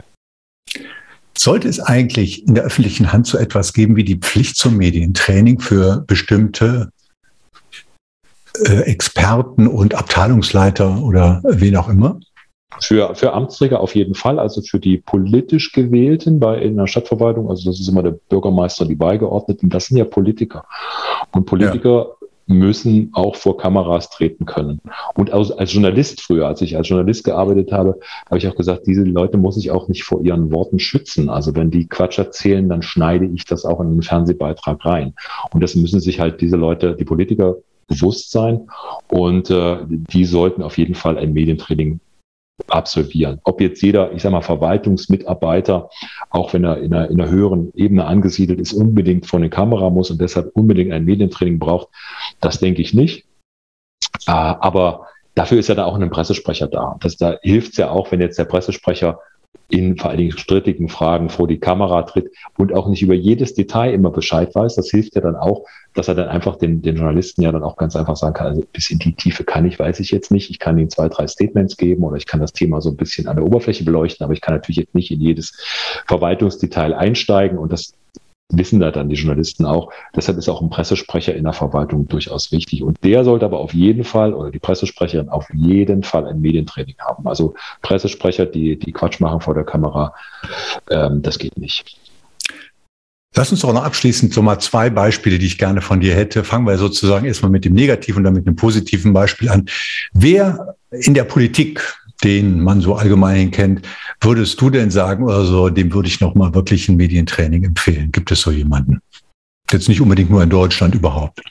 Sollte 1.38 1.68
es 1.68 1.80
eigentlich 1.80 2.48
in 2.48 2.56
der 2.56 2.64
öffentlichen 2.64 3.14
Hand 3.14 3.26
so 3.26 3.38
etwas 3.38 3.74
geben 3.74 3.96
wie 3.96 4.04
die 4.04 4.18
Pflicht 4.18 4.58
zum 4.58 4.78
Medientraining 4.78 5.60
für 5.60 6.04
bestimmte 6.06 6.92
äh, 8.66 8.82
Experten 8.82 9.68
und 9.68 9.96
Abteilungsleiter 9.96 11.02
oder 11.02 11.42
wen 11.44 11.78
auch 11.78 11.90
immer? 11.90 12.20
Für, 12.80 13.16
für 13.16 13.34
Amtsträger 13.34 13.80
auf 13.80 13.96
jeden 13.96 14.16
Fall, 14.16 14.40
also 14.40 14.62
für 14.62 14.80
die 14.80 14.98
politisch 14.98 15.72
Gewählten 15.72 16.40
bei 16.40 16.60
in 16.60 16.78
der 16.78 16.88
Stadtverwaltung, 16.88 17.50
also 17.50 17.70
das 17.70 17.80
ist 17.80 17.88
immer 17.88 18.02
der 18.02 18.12
Bürgermeister, 18.30 18.86
die 18.86 18.96
Beigeordneten, 18.96 19.70
das 19.70 19.86
sind 19.86 19.98
ja 19.98 20.06
Politiker. 20.06 20.66
Und 21.32 21.46
Politiker 21.46 22.18
müssen 22.52 23.10
auch 23.14 23.36
vor 23.36 23.58
Kameras 23.58 24.10
treten 24.10 24.46
können. 24.46 24.80
Und 25.16 25.32
als, 25.32 25.52
als 25.52 25.74
Journalist 25.74 26.22
früher, 26.22 26.48
als 26.48 26.62
ich 26.62 26.78
als 26.78 26.90
Journalist 26.90 27.24
gearbeitet 27.24 27.72
habe, 27.72 28.00
habe 28.28 28.38
ich 28.38 28.48
auch 28.48 28.56
gesagt, 28.56 28.88
diese 28.88 29.04
Leute 29.04 29.38
muss 29.38 29.58
ich 29.58 29.72
auch 29.72 29.88
nicht 29.88 30.04
vor 30.04 30.24
ihren 30.24 30.52
Worten 30.52 30.80
schützen. 30.80 31.30
Also 31.30 31.56
wenn 31.56 31.72
die 31.72 31.88
Quatsch 31.88 32.20
erzählen, 32.20 32.68
dann 32.70 32.82
schneide 32.82 33.26
ich 33.26 33.46
das 33.46 33.66
auch 33.66 33.80
in 33.80 33.88
einen 33.88 34.04
Fernsehbeitrag 34.04 34.86
rein. 34.86 35.14
Und 35.52 35.62
das 35.64 35.76
müssen 35.76 36.00
sich 36.00 36.20
halt 36.20 36.42
diese 36.42 36.58
Leute, 36.58 36.96
die 36.96 37.06
Politiker 37.06 37.56
bewusst 37.88 38.32
sein. 38.32 38.68
Und 39.10 39.50
äh, 39.50 39.78
die 39.88 40.26
sollten 40.26 40.64
auf 40.64 40.78
jeden 40.78 40.96
Fall 40.96 41.18
ein 41.18 41.34
Medientraining 41.34 42.00
absolvieren. 42.68 43.40
Ob 43.44 43.62
jetzt 43.62 43.82
jeder, 43.82 44.12
ich 44.12 44.22
sage 44.22 44.34
mal, 44.34 44.42
Verwaltungsmitarbeiter, 44.42 45.90
auch 46.30 46.54
wenn 46.54 46.64
er 46.64 46.78
in 46.78 46.94
einer, 46.94 47.10
in 47.10 47.20
einer 47.20 47.32
höheren 47.32 47.72
Ebene 47.76 48.06
angesiedelt 48.06 48.60
ist, 48.60 48.74
unbedingt 48.74 49.26
vor 49.26 49.40
eine 49.40 49.50
Kamera 49.50 49.90
muss 49.90 50.12
und 50.12 50.22
deshalb 50.22 50.52
unbedingt 50.56 50.92
ein 50.92 51.06
Medientraining 51.06 51.60
braucht, 51.60 51.88
das 52.40 52.60
denke 52.60 52.82
ich 52.82 52.94
nicht. 52.94 53.26
Äh, 54.28 54.32
aber 54.32 55.08
dafür 55.36 55.60
ist 55.60 55.70
ja 55.70 55.76
da 55.76 55.86
auch 55.86 55.96
ein 55.96 56.10
Pressesprecher 56.10 56.68
da. 56.68 56.98
Das, 57.00 57.18
da 57.18 57.38
hilft 57.42 57.72
es 57.72 57.78
ja 57.78 57.90
auch, 57.90 58.12
wenn 58.12 58.22
jetzt 58.22 58.38
der 58.38 58.46
Pressesprecher 58.46 59.20
in 59.72 59.98
vor 59.98 60.10
allen 60.10 60.20
Dingen 60.20 60.38
strittigen 60.38 60.90
Fragen 60.90 61.30
vor 61.30 61.48
die 61.48 61.60
Kamera 61.60 62.04
tritt 62.04 62.30
und 62.58 62.74
auch 62.74 62.90
nicht 62.90 63.02
über 63.02 63.14
jedes 63.14 63.54
Detail 63.54 63.94
immer 63.94 64.12
Bescheid 64.12 64.54
weiß. 64.54 64.76
Das 64.76 64.90
hilft 64.90 65.16
ja 65.16 65.22
dann 65.22 65.36
auch, 65.36 65.66
dass 65.94 66.08
er 66.10 66.16
dann 66.16 66.28
einfach 66.28 66.58
den, 66.58 66.82
den 66.82 66.98
Journalisten 66.98 67.42
ja 67.42 67.52
dann 67.52 67.64
auch 67.64 67.78
ganz 67.78 67.96
einfach 67.96 68.18
sagen 68.18 68.34
kann, 68.34 68.48
also 68.48 68.64
bis 68.74 68.90
in 68.90 69.00
die 69.00 69.14
Tiefe 69.14 69.44
kann 69.44 69.66
ich, 69.66 69.80
weiß 69.80 70.00
ich 70.02 70.12
jetzt 70.12 70.30
nicht. 70.30 70.50
Ich 70.50 70.60
kann 70.60 70.78
ihnen 70.78 70.90
zwei, 70.90 71.08
drei 71.08 71.26
Statements 71.28 71.78
geben 71.78 72.04
oder 72.04 72.18
ich 72.18 72.26
kann 72.26 72.42
das 72.42 72.54
Thema 72.54 72.82
so 72.82 72.90
ein 72.90 72.98
bisschen 72.98 73.28
an 73.28 73.38
der 73.38 73.46
Oberfläche 73.46 73.86
beleuchten, 73.86 74.24
aber 74.24 74.34
ich 74.34 74.42
kann 74.42 74.56
natürlich 74.56 74.78
jetzt 74.78 74.96
nicht 74.96 75.12
in 75.12 75.22
jedes 75.22 75.54
Verwaltungsdetail 76.06 76.94
einsteigen 76.94 77.58
und 77.58 77.72
das 77.72 77.94
wissen 78.52 78.80
da 78.80 78.92
dann 78.92 79.10
die 79.10 79.16
Journalisten 79.16 79.66
auch. 79.66 79.92
Deshalb 80.16 80.38
ist 80.38 80.50
auch 80.50 80.62
ein 80.62 80.70
Pressesprecher 80.70 81.36
in 81.36 81.44
der 81.44 81.54
Verwaltung 81.54 82.08
durchaus 82.08 82.52
wichtig. 82.52 82.84
Und 82.84 83.04
der 83.04 83.24
sollte 83.24 83.46
aber 83.46 83.60
auf 83.60 83.74
jeden 83.74 84.04
Fall, 84.04 84.34
oder 84.34 84.52
die 84.52 84.60
Pressesprecherin 84.60 85.30
auf 85.30 85.48
jeden 85.54 86.04
Fall 86.04 86.26
ein 86.28 86.42
Medientraining 86.42 86.96
haben. 87.00 87.28
Also 87.28 87.54
Pressesprecher, 87.82 88.46
die, 88.46 88.78
die 88.78 88.92
Quatsch 88.92 89.20
machen 89.20 89.42
vor 89.42 89.54
der 89.54 89.64
Kamera, 89.64 90.14
ähm, 90.90 91.22
das 91.22 91.40
geht 91.40 91.58
nicht. 91.58 91.98
Lass 93.34 93.50
uns 93.50 93.62
doch 93.62 93.72
noch 93.74 93.86
abschließend 93.86 94.34
so 94.34 94.42
mal 94.42 94.60
zwei 94.60 94.90
Beispiele, 94.90 95.40
die 95.40 95.46
ich 95.46 95.58
gerne 95.58 95.82
von 95.82 96.02
dir 96.02 96.14
hätte. 96.14 96.44
Fangen 96.44 96.68
wir 96.68 96.78
sozusagen 96.78 97.26
erstmal 97.26 97.52
mit 97.52 97.64
dem 97.64 97.74
negativen 97.74 98.18
und 98.18 98.24
dann 98.26 98.34
mit 98.34 98.46
einem 98.46 98.58
positiven 98.58 99.14
Beispiel 99.14 99.48
an. 99.48 99.68
Wer 100.12 100.76
in 100.92 101.14
der 101.14 101.24
Politik 101.24 101.82
den 102.24 102.60
man 102.62 102.82
so 102.82 102.96
allgemein 102.96 103.52
kennt. 103.52 103.88
Würdest 104.20 104.60
du 104.62 104.70
denn 104.70 104.92
sagen, 104.92 105.30
also 105.30 105.70
dem 105.70 105.94
würde 105.94 106.08
ich 106.08 106.22
noch 106.22 106.36
mal 106.36 106.54
wirklich 106.54 106.88
ein 106.90 106.98
Medientraining 106.98 107.64
empfehlen? 107.64 108.12
Gibt 108.12 108.32
es 108.32 108.42
so 108.42 108.52
jemanden? 108.52 109.00
Jetzt 109.72 109.90
nicht 109.90 110.02
unbedingt 110.02 110.30
nur 110.30 110.44
in 110.44 110.50
Deutschland 110.50 110.96
überhaupt. 110.96 111.42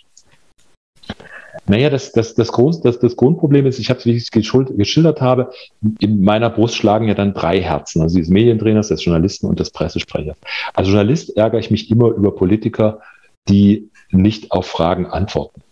Naja, 1.67 1.89
das, 1.89 2.13
das, 2.13 2.35
das, 2.35 2.51
Grund, 2.51 2.85
das, 2.85 2.99
das 2.99 3.17
Grundproblem 3.17 3.67
ist, 3.67 3.79
ich 3.79 3.91
habe 3.91 4.01
es, 4.01 4.07
wie 4.07 4.13
ich 4.13 4.25
es 4.25 4.31
geschildert 4.31 5.21
habe, 5.21 5.51
in 6.01 6.23
meiner 6.23 6.51
Brust 6.51 6.77
schlagen 6.77 7.07
ja 7.07 7.15
dann 7.15 7.35
drei 7.35 7.61
Herzen. 7.61 8.03
Also 8.03 8.19
des 8.19 8.29
Medientrainers, 8.29 8.89
des 8.89 9.05
Journalisten 9.05 9.47
und 9.47 9.61
des 9.61 9.71
Pressesprechers. 9.71 10.37
Als 10.75 10.89
Journalist 10.89 11.37
ärgere 11.37 11.61
ich 11.61 11.71
mich 11.71 11.91
immer 11.91 12.09
über 12.09 12.35
Politiker, 12.35 13.01
die 13.49 13.89
nicht 14.11 14.51
auf 14.51 14.67
Fragen 14.67 15.07
antworten. 15.07 15.63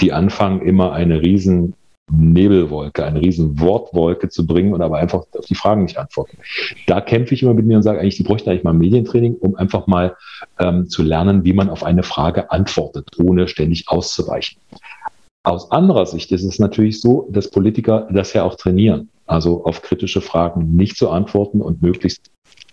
Die 0.00 0.12
anfangen, 0.12 0.62
immer 0.62 0.92
eine 0.92 1.22
riesen 1.22 1.74
Nebelwolke, 2.10 3.04
eine 3.04 3.20
riesen 3.20 3.60
Wortwolke 3.60 4.28
zu 4.28 4.46
bringen 4.46 4.72
und 4.72 4.82
aber 4.82 4.98
einfach 4.98 5.24
auf 5.36 5.46
die 5.46 5.54
Fragen 5.54 5.82
nicht 5.82 5.98
antworten. 5.98 6.38
Da 6.86 7.00
kämpfe 7.00 7.34
ich 7.34 7.42
immer 7.42 7.54
mit 7.54 7.66
mir 7.66 7.76
und 7.76 7.82
sage 7.82 8.00
eigentlich, 8.00 8.16
die 8.16 8.22
bräuchten 8.22 8.50
eigentlich 8.50 8.64
mal 8.64 8.74
Medientraining, 8.74 9.34
um 9.34 9.54
einfach 9.56 9.86
mal 9.86 10.16
ähm, 10.58 10.88
zu 10.88 11.02
lernen, 11.02 11.44
wie 11.44 11.52
man 11.52 11.70
auf 11.70 11.84
eine 11.84 12.02
Frage 12.02 12.50
antwortet, 12.50 13.18
ohne 13.18 13.48
ständig 13.48 13.88
auszuweichen. 13.88 14.58
Aus 15.42 15.70
anderer 15.70 16.06
Sicht 16.06 16.32
ist 16.32 16.44
es 16.44 16.58
natürlich 16.58 17.00
so, 17.00 17.28
dass 17.30 17.50
Politiker 17.50 18.08
das 18.10 18.32
ja 18.32 18.44
auch 18.44 18.56
trainieren. 18.56 19.08
Also 19.28 19.64
auf 19.64 19.82
kritische 19.82 20.20
Fragen 20.20 20.74
nicht 20.74 20.96
zu 20.96 21.10
antworten 21.10 21.60
und 21.60 21.82
möglichst 21.82 22.30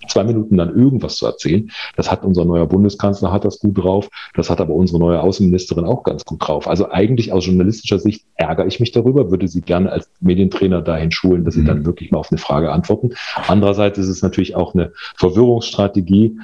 zwei 0.07 0.23
Minuten 0.23 0.57
dann 0.57 0.75
irgendwas 0.75 1.15
zu 1.15 1.25
erzählen. 1.25 1.69
Das 1.95 2.11
hat 2.11 2.23
unser 2.23 2.45
neuer 2.45 2.67
Bundeskanzler 2.67 3.31
hat 3.31 3.45
das 3.45 3.59
gut 3.59 3.77
drauf. 3.77 4.07
Das 4.33 4.49
hat 4.49 4.61
aber 4.61 4.73
unsere 4.73 4.99
neue 4.99 5.21
Außenministerin 5.21 5.85
auch 5.85 6.03
ganz 6.03 6.25
gut 6.25 6.47
drauf. 6.47 6.67
Also 6.67 6.89
eigentlich 6.89 7.33
aus 7.33 7.45
journalistischer 7.45 7.99
Sicht 7.99 8.25
ärgere 8.35 8.65
ich 8.67 8.79
mich 8.79 8.91
darüber, 8.91 9.31
würde 9.31 9.47
sie 9.47 9.61
gerne 9.61 9.91
als 9.91 10.09
Medientrainer 10.19 10.81
dahin 10.81 11.11
schulen, 11.11 11.43
dass 11.43 11.55
sie 11.55 11.61
mhm. 11.61 11.67
dann 11.67 11.85
wirklich 11.85 12.11
mal 12.11 12.19
auf 12.19 12.31
eine 12.31 12.39
Frage 12.39 12.71
antworten. 12.71 13.11
Andererseits 13.47 13.97
ist 13.97 14.09
es 14.09 14.21
natürlich 14.21 14.55
auch 14.55 14.73
eine 14.73 14.91
Verwirrungsstrategie, 15.17 16.39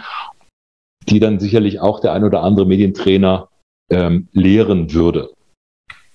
die 1.10 1.20
dann 1.20 1.40
sicherlich 1.40 1.80
auch 1.80 2.00
der 2.00 2.14
ein 2.14 2.24
oder 2.24 2.44
andere 2.44 2.66
Medientrainer 2.66 3.50
ähm, 3.90 4.28
lehren 4.32 4.94
würde. 4.94 5.32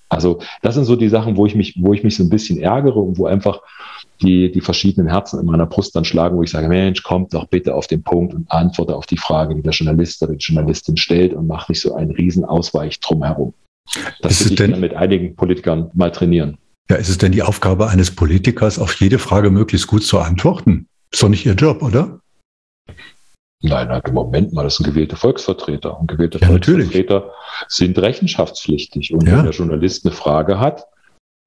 Also 0.09 0.39
das 0.61 0.75
sind 0.75 0.85
so 0.85 0.95
die 0.95 1.09
Sachen, 1.09 1.35
wo 1.35 1.45
ich 1.45 1.55
mich, 1.55 1.77
wo 1.79 1.93
ich 1.93 2.03
mich 2.03 2.15
so 2.15 2.23
ein 2.23 2.29
bisschen 2.29 2.59
ärgere 2.59 2.97
und 2.97 3.17
wo 3.17 3.25
einfach 3.25 3.61
die, 4.21 4.51
die 4.51 4.61
verschiedenen 4.61 5.09
Herzen 5.09 5.39
in 5.39 5.45
meiner 5.45 5.65
Brust 5.65 5.95
dann 5.95 6.05
schlagen, 6.05 6.37
wo 6.37 6.43
ich 6.43 6.49
sage, 6.49 6.67
Mensch, 6.67 7.03
kommt 7.03 7.33
doch 7.33 7.45
bitte 7.47 7.75
auf 7.75 7.87
den 7.87 8.03
Punkt 8.03 8.33
und 8.33 8.49
antworte 8.49 8.95
auf 8.95 9.05
die 9.05 9.17
Frage, 9.17 9.55
die 9.55 9.61
der 9.61 9.73
Journalist 9.73 10.21
oder 10.23 10.33
die 10.33 10.43
Journalistin 10.43 10.97
stellt 10.97 11.33
und 11.33 11.47
mach 11.47 11.67
nicht 11.69 11.81
so 11.81 11.93
einen 11.95 12.11
riesen 12.11 12.45
Ausweich 12.45 12.99
drumherum. 12.99 13.53
Das 14.21 14.39
würde 14.41 14.53
ich 14.53 14.57
denn, 14.57 14.79
mit 14.79 14.93
einigen 14.93 15.35
Politikern 15.35 15.91
mal 15.93 16.11
trainieren. 16.11 16.57
Ja, 16.89 16.95
ist 16.95 17.09
es 17.09 17.17
denn 17.17 17.31
die 17.31 17.43
Aufgabe 17.43 17.89
eines 17.89 18.11
Politikers, 18.11 18.79
auf 18.79 18.93
jede 18.95 19.19
Frage 19.19 19.49
möglichst 19.49 19.87
gut 19.87 20.03
zu 20.03 20.19
antworten? 20.19 20.87
Ist 21.11 21.21
doch 21.21 21.29
nicht 21.29 21.45
Ihr 21.45 21.53
Job, 21.53 21.81
oder? 21.81 22.19
Nein, 23.61 23.87
nein, 23.87 24.01
Moment 24.11 24.53
mal, 24.53 24.63
das 24.63 24.77
sind 24.77 24.85
gewählte 24.85 25.15
Volksvertreter. 25.15 25.99
Und 25.99 26.07
gewählte 26.07 26.39
ja, 26.39 26.47
Volksvertreter 26.47 27.15
natürlich. 27.15 27.33
sind 27.67 27.97
rechenschaftspflichtig. 27.97 29.13
Und 29.13 29.27
ja. 29.27 29.37
wenn 29.37 29.45
der 29.45 29.53
Journalist 29.53 30.05
eine 30.05 30.13
Frage 30.13 30.59
hat, 30.59 30.85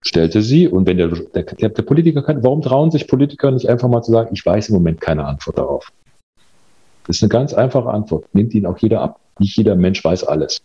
stellte 0.03 0.43
sie. 0.43 0.67
Und 0.67 0.87
wenn 0.87 0.97
der, 0.97 1.09
der, 1.09 1.69
der 1.69 1.83
Politiker 1.83 2.23
kann, 2.23 2.43
warum 2.43 2.63
trauen 2.63 2.91
sich 2.91 3.07
Politiker 3.07 3.53
nicht 3.53 3.69
einfach 3.69 3.89
mal 3.89 4.03
zu 4.03 4.11
sagen, 4.11 4.31
ich 4.33 4.45
weiß 4.45 4.71
im 4.71 4.75
Moment 4.75 5.01
keine 5.01 5.25
Antwort 5.25 5.59
darauf? 5.59 5.93
Das 7.07 7.17
ist 7.17 7.23
eine 7.23 7.29
ganz 7.29 7.55
einfache 7.55 7.91
Antwort. 7.91 8.27
Nimmt 8.35 8.55
ihn 8.55 8.67
auch 8.67 8.79
jeder 8.79 9.03
ab. 9.03 9.21
Nicht 9.39 9.57
jeder 9.57 9.77
Mensch 9.77 10.05
weiß 10.05 10.25
alles. 10.25 10.63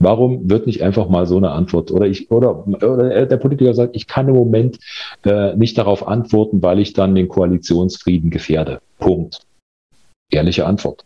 Warum 0.00 0.48
wird 0.48 0.66
nicht 0.66 0.82
einfach 0.82 1.08
mal 1.08 1.26
so 1.26 1.36
eine 1.36 1.50
Antwort? 1.50 1.90
Oder 1.90 2.06
ich, 2.06 2.30
oder, 2.30 2.66
oder 2.66 3.26
der 3.26 3.36
Politiker 3.36 3.74
sagt, 3.74 3.96
ich 3.96 4.06
kann 4.06 4.28
im 4.28 4.34
Moment 4.34 4.78
äh, 5.24 5.54
nicht 5.56 5.76
darauf 5.76 6.06
antworten, 6.06 6.62
weil 6.62 6.78
ich 6.78 6.92
dann 6.92 7.14
den 7.14 7.28
Koalitionsfrieden 7.28 8.30
gefährde. 8.30 8.80
Punkt. 8.98 9.47
Ehrliche 10.30 10.66
Antwort. 10.66 11.04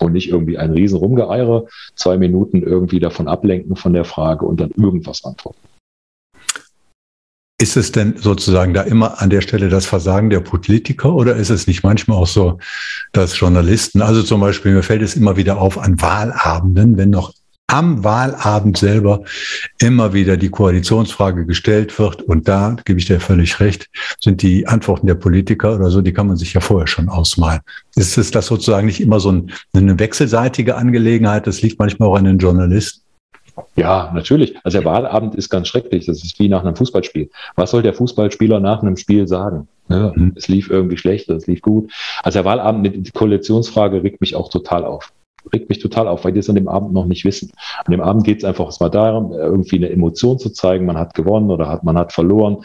Und 0.00 0.12
nicht 0.12 0.28
irgendwie 0.28 0.58
ein 0.58 0.70
riesen 0.70 0.98
Rumgeeire, 0.98 1.66
zwei 1.96 2.18
Minuten 2.18 2.62
irgendwie 2.62 3.00
davon 3.00 3.26
ablenken 3.26 3.74
von 3.74 3.92
der 3.92 4.04
Frage 4.04 4.46
und 4.46 4.60
dann 4.60 4.70
irgendwas 4.70 5.24
antworten. 5.24 5.58
Ist 7.60 7.76
es 7.76 7.90
denn 7.90 8.16
sozusagen 8.16 8.72
da 8.72 8.82
immer 8.82 9.20
an 9.20 9.30
der 9.30 9.40
Stelle 9.40 9.68
das 9.68 9.84
Versagen 9.84 10.30
der 10.30 10.38
Politiker 10.38 11.12
oder 11.12 11.34
ist 11.34 11.50
es 11.50 11.66
nicht 11.66 11.82
manchmal 11.82 12.18
auch 12.18 12.28
so, 12.28 12.58
dass 13.12 13.36
Journalisten, 13.36 14.00
also 14.00 14.22
zum 14.22 14.40
Beispiel, 14.40 14.72
mir 14.72 14.84
fällt 14.84 15.02
es 15.02 15.16
immer 15.16 15.36
wieder 15.36 15.60
auf 15.60 15.76
an 15.76 16.00
Wahlabenden, 16.00 16.96
wenn 16.96 17.10
noch 17.10 17.34
am 17.68 18.02
Wahlabend 18.02 18.78
selber 18.78 19.22
immer 19.78 20.14
wieder 20.14 20.36
die 20.36 20.48
Koalitionsfrage 20.48 21.46
gestellt 21.46 21.96
wird. 21.98 22.22
Und 22.22 22.48
da 22.48 22.76
gebe 22.84 22.98
ich 22.98 23.06
dir 23.06 23.20
völlig 23.20 23.60
recht, 23.60 23.88
sind 24.20 24.42
die 24.42 24.66
Antworten 24.66 25.06
der 25.06 25.14
Politiker 25.14 25.76
oder 25.76 25.90
so, 25.90 26.00
die 26.00 26.12
kann 26.12 26.26
man 26.26 26.36
sich 26.36 26.54
ja 26.54 26.60
vorher 26.60 26.86
schon 26.86 27.08
ausmalen. 27.08 27.60
Ist 27.94 28.16
es 28.16 28.30
das 28.30 28.46
sozusagen 28.46 28.86
nicht 28.86 29.00
immer 29.00 29.20
so 29.20 29.44
eine 29.74 29.98
wechselseitige 29.98 30.76
Angelegenheit? 30.76 31.46
Das 31.46 31.62
liegt 31.62 31.78
manchmal 31.78 32.08
auch 32.08 32.16
an 32.16 32.24
den 32.24 32.38
Journalisten. 32.38 33.02
Ja, 33.76 34.10
natürlich. 34.14 34.56
Also 34.64 34.78
der 34.78 34.84
Wahlabend 34.84 35.34
ist 35.34 35.50
ganz 35.50 35.68
schrecklich. 35.68 36.06
Das 36.06 36.24
ist 36.24 36.38
wie 36.38 36.48
nach 36.48 36.64
einem 36.64 36.76
Fußballspiel. 36.76 37.28
Was 37.56 37.72
soll 37.72 37.82
der 37.82 37.92
Fußballspieler 37.92 38.60
nach 38.60 38.82
einem 38.82 38.96
Spiel 38.96 39.26
sagen? 39.26 39.68
Ja, 39.88 40.12
mhm. 40.14 40.32
Es 40.36 40.48
lief 40.48 40.70
irgendwie 40.70 40.96
schlecht, 40.96 41.28
es 41.28 41.46
lief 41.46 41.60
gut. 41.60 41.90
Also 42.22 42.38
der 42.38 42.44
Wahlabend, 42.44 43.06
die 43.06 43.10
Koalitionsfrage 43.10 44.02
regt 44.02 44.20
mich 44.20 44.36
auch 44.36 44.48
total 44.48 44.84
auf 44.84 45.12
regt 45.52 45.68
mich 45.68 45.78
total 45.78 46.08
auf, 46.08 46.24
weil 46.24 46.32
die 46.32 46.40
es 46.40 46.48
an 46.48 46.54
dem 46.54 46.68
Abend 46.68 46.92
noch 46.92 47.06
nicht 47.06 47.24
wissen. 47.24 47.50
An 47.84 47.92
dem 47.92 48.00
Abend 48.00 48.24
geht 48.24 48.38
es 48.38 48.44
einfach 48.44 48.68
mal 48.80 48.88
darum, 48.88 49.32
irgendwie 49.32 49.76
eine 49.76 49.90
Emotion 49.90 50.38
zu 50.38 50.50
zeigen, 50.50 50.86
man 50.86 50.98
hat 50.98 51.14
gewonnen 51.14 51.50
oder 51.50 51.68
hat, 51.68 51.84
man 51.84 51.98
hat 51.98 52.12
verloren. 52.12 52.58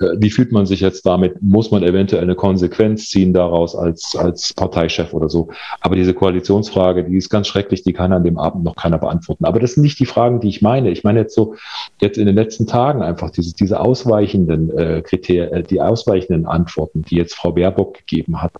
Äh, 0.00 0.16
wie 0.18 0.30
fühlt 0.30 0.52
man 0.52 0.66
sich 0.66 0.80
jetzt 0.80 1.06
damit? 1.06 1.42
Muss 1.42 1.70
man 1.70 1.82
eventuell 1.82 2.22
eine 2.22 2.34
Konsequenz 2.34 3.08
ziehen 3.08 3.32
daraus 3.32 3.74
als, 3.74 4.16
als 4.16 4.52
Parteichef 4.54 5.14
oder 5.14 5.28
so? 5.28 5.48
Aber 5.80 5.96
diese 5.96 6.14
Koalitionsfrage, 6.14 7.04
die 7.04 7.16
ist 7.16 7.30
ganz 7.30 7.48
schrecklich, 7.48 7.82
die 7.82 7.92
kann 7.92 8.12
an 8.12 8.24
dem 8.24 8.38
Abend 8.38 8.64
noch 8.64 8.76
keiner 8.76 8.98
beantworten. 8.98 9.44
Aber 9.44 9.60
das 9.60 9.74
sind 9.74 9.82
nicht 9.82 9.98
die 9.98 10.06
Fragen, 10.06 10.40
die 10.40 10.48
ich 10.48 10.62
meine. 10.62 10.90
Ich 10.90 11.04
meine 11.04 11.20
jetzt 11.20 11.34
so, 11.34 11.54
jetzt 12.00 12.18
in 12.18 12.26
den 12.26 12.34
letzten 12.34 12.66
Tagen 12.66 13.02
einfach 13.02 13.30
diese, 13.30 13.54
diese 13.54 13.80
ausweichenden 13.80 14.76
äh, 14.76 15.02
Kriterien, 15.02 15.52
äh, 15.52 15.62
die 15.62 15.80
ausweichenden 15.80 16.46
Antworten, 16.46 17.02
die 17.02 17.16
jetzt 17.16 17.34
Frau 17.34 17.52
Baerbock 17.52 17.94
gegeben 17.98 18.42
hat, 18.42 18.52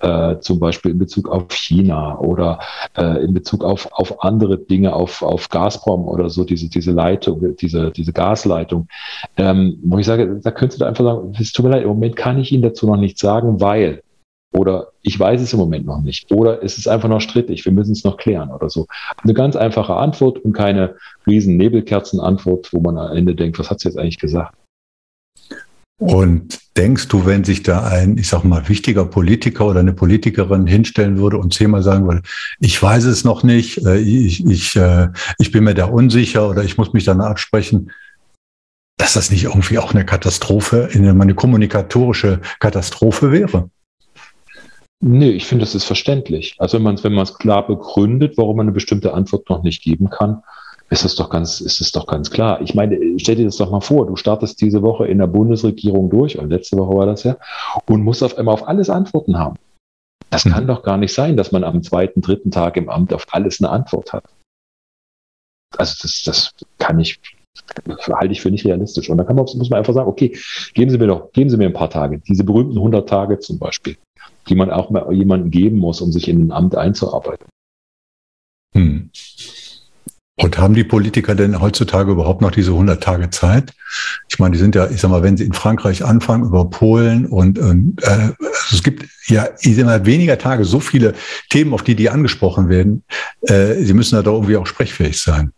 äh, 0.00 0.38
zum 0.40 0.58
Beispiel 0.58 0.92
in 0.92 0.98
Bezug 0.98 1.28
auf 1.28 1.46
China 1.50 2.18
oder 2.18 2.60
äh, 2.94 3.07
in 3.16 3.34
Bezug 3.34 3.64
auf, 3.64 3.88
auf 3.92 4.22
andere 4.22 4.58
Dinge, 4.58 4.92
auf, 4.94 5.22
auf 5.22 5.48
Gazprom 5.48 6.06
oder 6.06 6.30
so, 6.30 6.44
diese, 6.44 6.68
diese 6.68 6.92
Leitung, 6.92 7.56
diese, 7.56 7.90
diese 7.90 8.12
Gasleitung, 8.12 8.88
ähm, 9.36 9.78
wo 9.84 9.98
ich 9.98 10.06
sage, 10.06 10.40
da 10.42 10.50
könntest 10.50 10.80
du 10.80 10.84
einfach 10.84 11.04
sagen, 11.04 11.34
es 11.38 11.52
tut 11.52 11.64
mir 11.64 11.72
leid, 11.72 11.82
im 11.82 11.88
Moment 11.88 12.16
kann 12.16 12.38
ich 12.38 12.52
Ihnen 12.52 12.62
dazu 12.62 12.86
noch 12.86 12.96
nichts 12.96 13.20
sagen, 13.20 13.60
weil 13.60 14.02
oder 14.52 14.88
ich 15.02 15.18
weiß 15.18 15.40
es 15.42 15.52
im 15.52 15.58
Moment 15.58 15.86
noch 15.86 16.00
nicht. 16.00 16.32
Oder 16.32 16.62
es 16.62 16.78
ist 16.78 16.88
einfach 16.88 17.08
noch 17.08 17.20
strittig, 17.20 17.64
wir 17.64 17.72
müssen 17.72 17.92
es 17.92 18.04
noch 18.04 18.16
klären 18.16 18.50
oder 18.50 18.70
so. 18.70 18.86
Eine 19.22 19.34
ganz 19.34 19.56
einfache 19.56 19.94
Antwort 19.94 20.38
und 20.38 20.52
keine 20.52 20.96
riesen 21.26 21.56
Nebelkerzenantwort, 21.56 22.72
wo 22.72 22.80
man 22.80 22.96
am 22.96 23.16
Ende 23.16 23.34
denkt, 23.34 23.58
was 23.58 23.70
hat 23.70 23.80
sie 23.80 23.88
jetzt 23.88 23.98
eigentlich 23.98 24.18
gesagt? 24.18 24.54
Und 25.98 26.60
denkst 26.76 27.08
du, 27.08 27.26
wenn 27.26 27.42
sich 27.42 27.64
da 27.64 27.84
ein, 27.84 28.18
ich 28.18 28.28
sag 28.28 28.44
mal, 28.44 28.68
wichtiger 28.68 29.04
Politiker 29.04 29.66
oder 29.66 29.80
eine 29.80 29.92
Politikerin 29.92 30.66
hinstellen 30.68 31.18
würde 31.18 31.38
und 31.38 31.52
zehnmal 31.52 31.82
sagen 31.82 32.06
würde, 32.06 32.22
ich 32.60 32.80
weiß 32.80 33.04
es 33.04 33.24
noch 33.24 33.42
nicht, 33.42 33.84
äh, 33.84 33.98
ich, 33.98 34.46
ich, 34.46 34.76
äh, 34.76 35.08
ich 35.38 35.50
bin 35.50 35.64
mir 35.64 35.74
da 35.74 35.86
unsicher 35.86 36.48
oder 36.48 36.62
ich 36.62 36.78
muss 36.78 36.92
mich 36.92 37.04
dann 37.04 37.20
absprechen, 37.20 37.90
dass 38.96 39.14
das 39.14 39.32
nicht 39.32 39.44
irgendwie 39.44 39.78
auch 39.78 39.92
eine 39.92 40.04
Katastrophe, 40.04 40.88
eine 40.92 41.34
kommunikatorische 41.34 42.40
Katastrophe 42.60 43.32
wäre? 43.32 43.68
Nee, 45.00 45.30
ich 45.30 45.46
finde, 45.46 45.64
das 45.64 45.74
ist 45.74 45.84
verständlich. 45.84 46.56
Also 46.58 46.76
wenn 46.76 46.82
man 46.82 46.96
es 46.96 47.04
wenn 47.04 47.12
man 47.12 47.22
es 47.22 47.38
klar 47.38 47.66
begründet, 47.66 48.36
warum 48.36 48.56
man 48.56 48.64
eine 48.64 48.72
bestimmte 48.72 49.14
Antwort 49.14 49.48
noch 49.48 49.62
nicht 49.62 49.82
geben 49.82 50.10
kann, 50.10 50.42
ist 50.90 51.04
das 51.04 51.14
doch 51.14 51.28
ganz, 51.28 51.60
ist 51.60 51.80
es 51.80 51.92
doch 51.92 52.06
ganz 52.06 52.30
klar. 52.30 52.60
Ich 52.62 52.74
meine, 52.74 52.98
stell 53.18 53.36
dir 53.36 53.44
das 53.44 53.56
doch 53.56 53.70
mal 53.70 53.80
vor, 53.80 54.06
du 54.06 54.16
startest 54.16 54.60
diese 54.60 54.82
Woche 54.82 55.06
in 55.06 55.18
der 55.18 55.26
Bundesregierung 55.26 56.08
durch, 56.08 56.38
und 56.38 56.50
letzte 56.50 56.76
Woche 56.78 56.96
war 56.96 57.06
das 57.06 57.24
ja, 57.24 57.36
und 57.86 58.02
musst 58.02 58.22
auf 58.22 58.38
einmal 58.38 58.54
auf 58.54 58.66
alles 58.66 58.88
Antworten 58.88 59.38
haben. 59.38 59.56
Das 60.30 60.44
mhm. 60.44 60.50
kann 60.50 60.66
doch 60.66 60.82
gar 60.82 60.96
nicht 60.96 61.12
sein, 61.12 61.36
dass 61.36 61.52
man 61.52 61.64
am 61.64 61.82
zweiten, 61.82 62.20
dritten 62.20 62.50
Tag 62.50 62.76
im 62.76 62.88
Amt 62.88 63.12
auf 63.12 63.26
alles 63.32 63.60
eine 63.60 63.70
Antwort 63.70 64.12
hat. 64.12 64.24
Also 65.76 65.94
das, 66.02 66.22
das 66.24 66.54
kann 66.78 66.98
ich, 66.98 67.20
halte 67.86 68.32
ich 68.32 68.40
für 68.40 68.50
nicht 68.50 68.64
realistisch. 68.64 69.10
Und 69.10 69.18
da 69.18 69.24
kann 69.24 69.36
man, 69.36 69.44
muss 69.44 69.70
man 69.70 69.78
einfach 69.78 69.94
sagen, 69.94 70.08
okay, 70.08 70.38
geben 70.72 70.90
Sie 70.90 70.98
mir 70.98 71.06
doch, 71.06 71.32
geben 71.32 71.50
Sie 71.50 71.56
mir 71.58 71.66
ein 71.66 71.74
paar 71.74 71.90
Tage. 71.90 72.18
Diese 72.20 72.44
berühmten 72.44 72.78
100 72.78 73.06
Tage 73.08 73.38
zum 73.38 73.58
Beispiel, 73.58 73.96
die 74.48 74.54
man 74.54 74.70
auch 74.70 74.88
mal 74.88 75.12
jemandem 75.12 75.50
geben 75.50 75.78
muss, 75.78 76.00
um 76.00 76.12
sich 76.12 76.28
in 76.28 76.46
ein 76.46 76.52
Amt 76.52 76.76
einzuarbeiten. 76.76 77.46
Hm. 78.74 79.10
Und 80.40 80.56
haben 80.56 80.74
die 80.74 80.84
Politiker 80.84 81.34
denn 81.34 81.60
heutzutage 81.60 82.12
überhaupt 82.12 82.42
noch 82.42 82.52
diese 82.52 82.70
100 82.70 83.02
Tage 83.02 83.30
Zeit? 83.30 83.72
Ich 84.30 84.38
meine, 84.38 84.52
die 84.52 84.58
sind 84.58 84.76
ja, 84.76 84.88
ich 84.88 85.00
sag 85.00 85.10
mal, 85.10 85.24
wenn 85.24 85.36
sie 85.36 85.44
in 85.44 85.52
Frankreich 85.52 86.04
anfangen, 86.04 86.44
über 86.44 86.70
Polen 86.70 87.26
und 87.26 87.58
äh, 87.58 87.62
also 88.02 88.34
es 88.70 88.82
gibt 88.84 89.04
ja, 89.26 89.48
ich 89.60 89.74
sag 89.76 89.86
mal, 89.86 90.06
weniger 90.06 90.38
Tage 90.38 90.64
so 90.64 90.78
viele 90.78 91.14
Themen, 91.50 91.74
auf 91.74 91.82
die 91.82 91.96
die 91.96 92.08
angesprochen 92.08 92.68
werden. 92.68 93.02
Äh, 93.42 93.74
sie 93.82 93.94
müssen 93.94 94.14
da 94.14 94.22
doch 94.22 94.34
irgendwie 94.34 94.56
auch 94.56 94.66
sprechfähig 94.66 95.20
sein. 95.20 95.52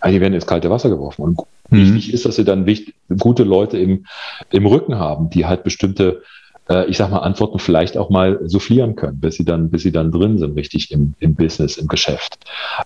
Also 0.00 0.14
die 0.14 0.20
werden 0.22 0.34
ins 0.34 0.46
kalte 0.46 0.70
Wasser 0.70 0.88
geworfen. 0.88 1.22
Und 1.22 1.40
mhm. 1.68 1.94
wichtig 1.94 2.14
ist, 2.14 2.24
dass 2.24 2.36
sie 2.36 2.44
dann 2.44 2.64
wichtig, 2.64 2.94
gute 3.18 3.44
Leute 3.44 3.78
im, 3.78 4.06
im 4.50 4.64
Rücken 4.64 4.98
haben, 4.98 5.28
die 5.28 5.44
halt 5.44 5.64
bestimmte 5.64 6.22
äh, 6.68 6.86
ich 6.86 6.96
sag 6.96 7.10
mal, 7.10 7.18
Antworten 7.18 7.58
vielleicht 7.58 7.96
auch 7.96 8.10
mal 8.10 8.40
soufflieren 8.44 8.96
können, 8.96 9.20
bis 9.20 9.36
sie 9.36 9.44
dann, 9.44 9.70
bis 9.70 9.82
sie 9.82 9.92
dann 9.92 10.10
drin 10.10 10.38
sind, 10.38 10.56
richtig 10.56 10.90
im, 10.90 11.14
im 11.20 11.34
Business, 11.34 11.76
im 11.76 11.88
Geschäft. 11.88 12.38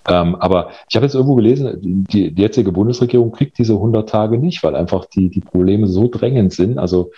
Ähm, 0.08 0.34
aber 0.36 0.70
ich 0.88 0.96
habe 0.96 1.06
jetzt 1.06 1.14
irgendwo 1.14 1.36
gelesen, 1.36 2.04
die, 2.10 2.32
die 2.32 2.42
jetzige 2.42 2.72
Bundesregierung 2.72 3.32
kriegt 3.32 3.58
diese 3.58 3.74
100 3.74 4.08
Tage 4.08 4.38
nicht, 4.38 4.62
weil 4.62 4.74
einfach 4.74 5.04
die, 5.06 5.28
die 5.28 5.40
Probleme 5.40 5.86
so 5.86 6.08
drängend 6.08 6.52
sind. 6.52 6.78
Also 6.78 7.12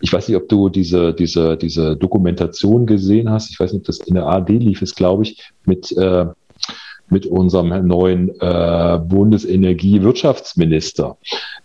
ich 0.00 0.12
weiß 0.12 0.28
nicht, 0.28 0.36
ob 0.36 0.48
du 0.48 0.68
diese, 0.68 1.14
diese, 1.14 1.56
diese 1.56 1.96
Dokumentation 1.96 2.86
gesehen 2.86 3.30
hast. 3.30 3.50
Ich 3.50 3.60
weiß 3.60 3.72
nicht, 3.72 3.80
ob 3.80 3.86
das 3.86 4.00
in 4.00 4.14
der 4.14 4.26
ARD 4.26 4.50
lief, 4.50 4.82
ist, 4.82 4.96
glaube 4.96 5.22
ich, 5.22 5.50
mit, 5.64 5.96
äh, 5.96 6.26
mit 7.08 7.26
unserem 7.26 7.86
neuen 7.86 8.30
äh, 8.40 8.98
Bundesenergiewirtschaftsminister. 9.02 11.16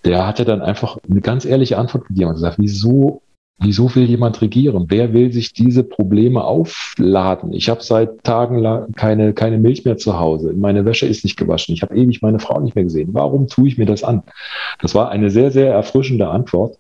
Der 0.06 0.28
hatte 0.28 0.46
dann 0.46 0.62
einfach 0.62 0.98
eine 1.10 1.22
ganz 1.22 1.46
ehrliche 1.46 1.78
Antwort 1.78 2.08
gegeben 2.08 2.30
und 2.30 2.36
gesagt, 2.36 2.60
wieso 2.60 3.22
Wieso 3.62 3.94
will 3.94 4.06
jemand 4.06 4.42
regieren? 4.42 4.86
Wer 4.88 5.12
will 5.14 5.34
sich 5.34 5.52
diese 5.52 5.84
Probleme 5.84 6.44
aufladen? 6.44 7.52
Ich 7.52 7.70
habe 7.70 7.84
seit 7.84 8.24
Tagen 8.24 8.66
keine, 8.96 9.34
keine 9.34 9.58
Milch 9.58 9.84
mehr 9.84 9.98
zu 9.98 10.18
Hause. 10.18 10.54
Meine 10.54 10.86
Wäsche 10.86 11.06
ist 11.06 11.26
nicht 11.26 11.36
gewaschen. 11.36 11.74
Ich 11.74 11.82
habe 11.82 11.96
ewig 11.96 12.22
meine 12.22 12.40
Frau 12.40 12.62
nicht 12.62 12.76
mehr 12.76 12.86
gesehen. 12.86 13.10
Warum 13.12 13.48
tue 13.48 13.68
ich 13.68 13.78
mir 13.78 13.86
das 13.86 14.04
an? 14.04 14.24
Das 14.82 14.96
war 14.96 15.10
eine 15.10 15.30
sehr, 15.30 15.52
sehr 15.52 15.74
erfrischende 15.74 16.30
Antwort, 16.30 16.78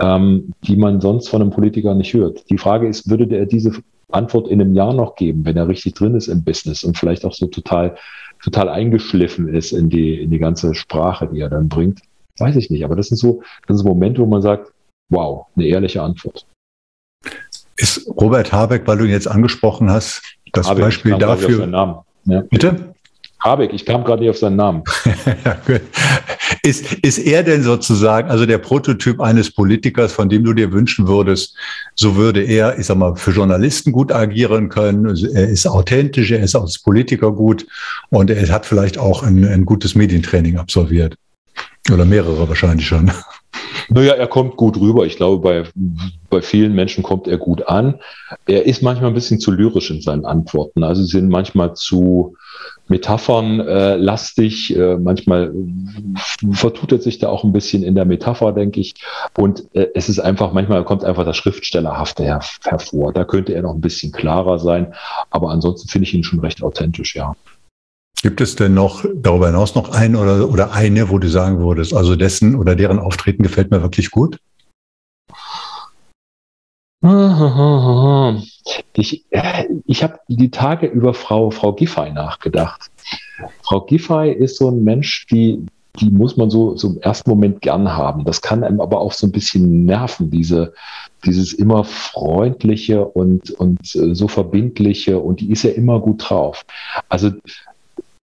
ähm, 0.00 0.52
die 0.64 0.76
man 0.76 1.00
sonst 1.00 1.28
von 1.28 1.40
einem 1.40 1.50
Politiker 1.50 1.94
nicht 1.94 2.12
hört. 2.12 2.50
Die 2.50 2.58
Frage 2.58 2.88
ist, 2.88 3.08
würde 3.08 3.26
der 3.26 3.46
diese 3.46 3.72
Antwort 4.10 4.48
in 4.48 4.60
einem 4.60 4.74
Jahr 4.74 4.92
noch 4.92 5.16
geben, 5.16 5.46
wenn 5.46 5.56
er 5.56 5.66
richtig 5.68 5.94
drin 5.94 6.14
ist 6.14 6.28
im 6.28 6.44
Business 6.44 6.84
und 6.84 6.98
vielleicht 6.98 7.24
auch 7.24 7.32
so 7.32 7.46
total, 7.46 7.96
total 8.42 8.68
eingeschliffen 8.68 9.48
ist 9.48 9.72
in 9.72 9.88
die, 9.88 10.20
in 10.20 10.30
die 10.30 10.38
ganze 10.38 10.74
Sprache, 10.74 11.26
die 11.32 11.40
er 11.40 11.48
dann 11.48 11.70
bringt? 11.70 12.00
Weiß 12.38 12.56
ich 12.56 12.68
nicht. 12.68 12.84
Aber 12.84 12.96
das 12.96 13.08
sind 13.08 13.16
so, 13.16 13.40
das 13.66 13.78
sind 13.78 13.86
so 13.86 13.88
Momente, 13.88 14.20
wo 14.20 14.26
man 14.26 14.42
sagt, 14.42 14.72
wow, 15.08 15.46
eine 15.56 15.66
ehrliche 15.66 16.02
Antwort. 16.02 16.46
Ist 17.76 18.08
Robert 18.08 18.52
Habeck, 18.52 18.86
weil 18.86 18.98
du 18.98 19.04
ihn 19.04 19.10
jetzt 19.10 19.28
angesprochen 19.28 19.90
hast, 19.90 20.22
das 20.52 20.68
Habeck, 20.68 20.84
Beispiel 20.84 21.12
ich 21.12 21.18
dafür? 21.18 21.48
Auf 21.48 21.54
seinen 21.56 21.70
Namen. 21.70 21.96
Ja. 22.24 22.42
Bitte? 22.42 22.94
Habeck, 23.40 23.72
ich 23.72 23.86
kam 23.86 24.02
gerade 24.02 24.22
nicht 24.22 24.30
auf 24.30 24.38
seinen 24.38 24.56
Namen. 24.56 24.82
ist, 26.64 26.92
ist 26.92 27.18
er 27.18 27.44
denn 27.44 27.62
sozusagen, 27.62 28.28
also 28.28 28.46
der 28.46 28.58
Prototyp 28.58 29.20
eines 29.20 29.50
Politikers, 29.52 30.12
von 30.12 30.28
dem 30.28 30.42
du 30.42 30.52
dir 30.52 30.72
wünschen 30.72 31.06
würdest, 31.06 31.56
so 31.94 32.16
würde 32.16 32.42
er, 32.42 32.78
ich 32.78 32.86
sag 32.86 32.96
mal, 32.96 33.14
für 33.14 33.30
Journalisten 33.30 33.92
gut 33.92 34.10
agieren 34.10 34.68
können. 34.68 35.06
Er 35.34 35.48
ist 35.48 35.66
authentisch, 35.68 36.32
er 36.32 36.40
ist 36.40 36.56
als 36.56 36.80
Politiker 36.80 37.30
gut 37.30 37.64
und 38.10 38.28
er 38.28 38.48
hat 38.48 38.66
vielleicht 38.66 38.98
auch 38.98 39.22
ein, 39.22 39.44
ein 39.44 39.64
gutes 39.64 39.94
Medientraining 39.94 40.58
absolviert. 40.58 41.14
Oder 41.92 42.04
mehrere 42.04 42.48
wahrscheinlich 42.48 42.86
schon. 42.86 43.12
Naja, 43.90 44.12
er 44.12 44.26
kommt 44.26 44.56
gut 44.56 44.78
rüber. 44.78 45.06
Ich 45.06 45.16
glaube, 45.16 45.40
bei, 45.40 45.64
bei 46.28 46.42
vielen 46.42 46.74
Menschen 46.74 47.02
kommt 47.02 47.26
er 47.26 47.38
gut 47.38 47.66
an. 47.68 48.00
Er 48.46 48.66
ist 48.66 48.82
manchmal 48.82 49.10
ein 49.10 49.14
bisschen 49.14 49.40
zu 49.40 49.50
lyrisch 49.50 49.90
in 49.90 50.02
seinen 50.02 50.26
Antworten. 50.26 50.84
Also 50.84 51.02
sie 51.02 51.18
sind 51.18 51.30
manchmal 51.30 51.74
zu 51.74 52.36
Metaphern 52.88 53.60
äh, 53.60 53.96
lastig. 53.96 54.76
Äh, 54.76 54.96
manchmal 54.96 55.54
vertut 56.52 56.92
er 56.92 57.00
sich 57.00 57.18
da 57.18 57.28
auch 57.28 57.44
ein 57.44 57.52
bisschen 57.52 57.82
in 57.82 57.94
der 57.94 58.04
Metapher, 58.04 58.52
denke 58.52 58.80
ich. 58.80 58.94
Und 59.38 59.64
äh, 59.74 59.88
es 59.94 60.10
ist 60.10 60.18
einfach, 60.18 60.52
manchmal 60.52 60.84
kommt 60.84 61.04
einfach 61.04 61.24
das 61.24 61.38
Schriftstellerhafte 61.38 62.24
her, 62.24 62.40
hervor. 62.64 63.14
Da 63.14 63.24
könnte 63.24 63.54
er 63.54 63.62
noch 63.62 63.74
ein 63.74 63.80
bisschen 63.80 64.12
klarer 64.12 64.58
sein. 64.58 64.94
Aber 65.30 65.50
ansonsten 65.50 65.88
finde 65.88 66.06
ich 66.06 66.14
ihn 66.14 66.24
schon 66.24 66.40
recht 66.40 66.62
authentisch, 66.62 67.16
ja. 67.16 67.34
Gibt 68.22 68.40
es 68.40 68.56
denn 68.56 68.74
noch 68.74 69.04
darüber 69.14 69.46
hinaus 69.46 69.74
noch 69.74 69.90
einen 69.90 70.16
oder, 70.16 70.48
oder 70.48 70.72
eine, 70.72 71.08
wo 71.08 71.18
du 71.18 71.28
sagen 71.28 71.60
würdest, 71.60 71.94
also 71.94 72.16
dessen 72.16 72.56
oder 72.56 72.74
deren 72.74 72.98
Auftreten 72.98 73.42
gefällt 73.42 73.70
mir 73.70 73.82
wirklich 73.82 74.10
gut? 74.10 74.38
Ich, 78.94 79.24
ich 79.86 80.02
habe 80.02 80.18
die 80.28 80.50
Tage 80.50 80.86
über 80.86 81.14
Frau, 81.14 81.50
Frau 81.50 81.72
Giffey 81.72 82.10
nachgedacht. 82.10 82.90
Frau 83.62 83.82
Giffey 83.82 84.32
ist 84.32 84.56
so 84.56 84.70
ein 84.70 84.82
Mensch, 84.82 85.26
die, 85.30 85.64
die 86.00 86.10
muss 86.10 86.36
man 86.36 86.50
so, 86.50 86.76
so 86.76 86.88
im 86.88 87.00
ersten 87.00 87.30
Moment 87.30 87.60
gern 87.60 87.88
haben. 87.96 88.24
Das 88.24 88.42
kann 88.42 88.64
einem 88.64 88.80
aber 88.80 89.00
auch 89.00 89.12
so 89.12 89.26
ein 89.26 89.32
bisschen 89.32 89.84
nerven, 89.84 90.30
diese, 90.30 90.74
dieses 91.24 91.52
immer 91.52 91.84
freundliche 91.84 93.04
und, 93.04 93.52
und 93.52 93.80
äh, 93.94 94.14
so 94.14 94.26
verbindliche 94.26 95.18
und 95.18 95.40
die 95.40 95.52
ist 95.52 95.62
ja 95.62 95.70
immer 95.70 96.00
gut 96.00 96.28
drauf. 96.28 96.64
Also 97.08 97.30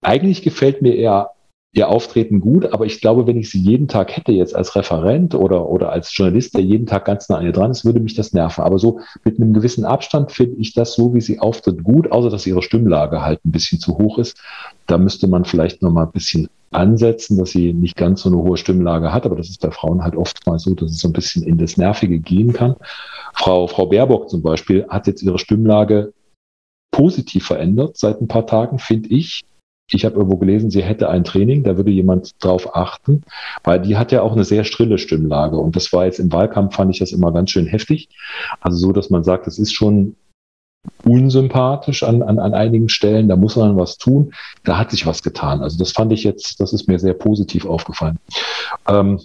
eigentlich 0.04 0.42
gefällt 0.42 0.82
mir 0.82 0.94
eher 0.94 1.30
ihr 1.74 1.88
Auftreten 1.88 2.40
gut, 2.40 2.72
aber 2.72 2.86
ich 2.86 3.00
glaube, 3.00 3.26
wenn 3.26 3.36
ich 3.36 3.50
sie 3.50 3.58
jeden 3.58 3.88
Tag 3.88 4.16
hätte, 4.16 4.30
jetzt 4.30 4.54
als 4.54 4.76
Referent 4.76 5.34
oder, 5.34 5.68
oder 5.68 5.90
als 5.90 6.16
Journalist, 6.16 6.54
der 6.54 6.62
jeden 6.62 6.86
Tag 6.86 7.04
ganz 7.04 7.28
nah 7.28 7.38
an 7.38 7.44
ihr 7.44 7.52
dran 7.52 7.72
ist, 7.72 7.84
würde 7.84 7.98
mich 7.98 8.14
das 8.14 8.32
nerven. 8.32 8.62
Aber 8.62 8.78
so 8.78 9.00
mit 9.24 9.40
einem 9.40 9.52
gewissen 9.52 9.84
Abstand 9.84 10.30
finde 10.30 10.56
ich 10.58 10.72
das 10.72 10.94
so, 10.94 11.14
wie 11.14 11.20
sie 11.20 11.40
auftritt, 11.40 11.82
gut, 11.82 12.12
außer 12.12 12.30
dass 12.30 12.46
ihre 12.46 12.62
Stimmlage 12.62 13.22
halt 13.22 13.44
ein 13.44 13.50
bisschen 13.50 13.80
zu 13.80 13.98
hoch 13.98 14.18
ist. 14.18 14.38
Da 14.86 14.98
müsste 14.98 15.26
man 15.26 15.44
vielleicht 15.44 15.82
noch 15.82 15.90
mal 15.90 16.04
ein 16.04 16.12
bisschen 16.12 16.48
ansetzen, 16.70 17.38
dass 17.38 17.50
sie 17.50 17.72
nicht 17.72 17.96
ganz 17.96 18.22
so 18.22 18.28
eine 18.28 18.38
hohe 18.38 18.56
Stimmlage 18.56 19.12
hat, 19.12 19.26
aber 19.26 19.36
das 19.36 19.48
ist 19.48 19.60
bei 19.60 19.72
Frauen 19.72 20.04
halt 20.04 20.14
oft 20.14 20.46
mal 20.46 20.60
so, 20.60 20.74
dass 20.74 20.92
es 20.92 21.00
so 21.00 21.08
ein 21.08 21.12
bisschen 21.12 21.42
in 21.42 21.58
das 21.58 21.76
Nervige 21.76 22.20
gehen 22.20 22.52
kann. 22.52 22.76
Frau, 23.32 23.66
Frau 23.66 23.86
Baerbock 23.86 24.30
zum 24.30 24.42
Beispiel 24.42 24.86
hat 24.88 25.08
jetzt 25.08 25.22
ihre 25.22 25.40
Stimmlage 25.40 26.12
positiv 26.92 27.46
verändert 27.46 27.96
seit 27.96 28.20
ein 28.20 28.28
paar 28.28 28.46
Tagen, 28.46 28.78
finde 28.78 29.08
ich 29.08 29.42
ich 29.90 30.04
habe 30.04 30.16
irgendwo 30.16 30.36
gelesen, 30.36 30.70
sie 30.70 30.82
hätte 30.82 31.10
ein 31.10 31.24
Training, 31.24 31.62
da 31.62 31.76
würde 31.76 31.90
jemand 31.90 32.42
drauf 32.42 32.74
achten, 32.74 33.22
weil 33.62 33.80
die 33.80 33.96
hat 33.96 34.12
ja 34.12 34.22
auch 34.22 34.32
eine 34.32 34.44
sehr 34.44 34.64
strille 34.64 34.98
Stimmlage 34.98 35.56
und 35.56 35.76
das 35.76 35.92
war 35.92 36.06
jetzt 36.06 36.18
im 36.18 36.32
Wahlkampf, 36.32 36.74
fand 36.76 36.90
ich 36.90 36.98
das 36.98 37.12
immer 37.12 37.32
ganz 37.32 37.50
schön 37.50 37.66
heftig. 37.66 38.08
Also 38.60 38.78
so, 38.78 38.92
dass 38.92 39.10
man 39.10 39.24
sagt, 39.24 39.46
das 39.46 39.58
ist 39.58 39.72
schon 39.72 40.16
unsympathisch 41.04 42.02
an, 42.02 42.22
an, 42.22 42.38
an 42.38 42.54
einigen 42.54 42.88
Stellen, 42.88 43.28
da 43.28 43.36
muss 43.36 43.56
man 43.56 43.76
was 43.76 43.98
tun, 43.98 44.32
da 44.64 44.78
hat 44.78 44.90
sich 44.90 45.06
was 45.06 45.22
getan. 45.22 45.60
Also 45.60 45.78
das 45.78 45.92
fand 45.92 46.12
ich 46.12 46.24
jetzt, 46.24 46.60
das 46.60 46.72
ist 46.72 46.88
mir 46.88 46.98
sehr 46.98 47.14
positiv 47.14 47.66
aufgefallen. 47.66 48.18
Ähm, 48.88 49.20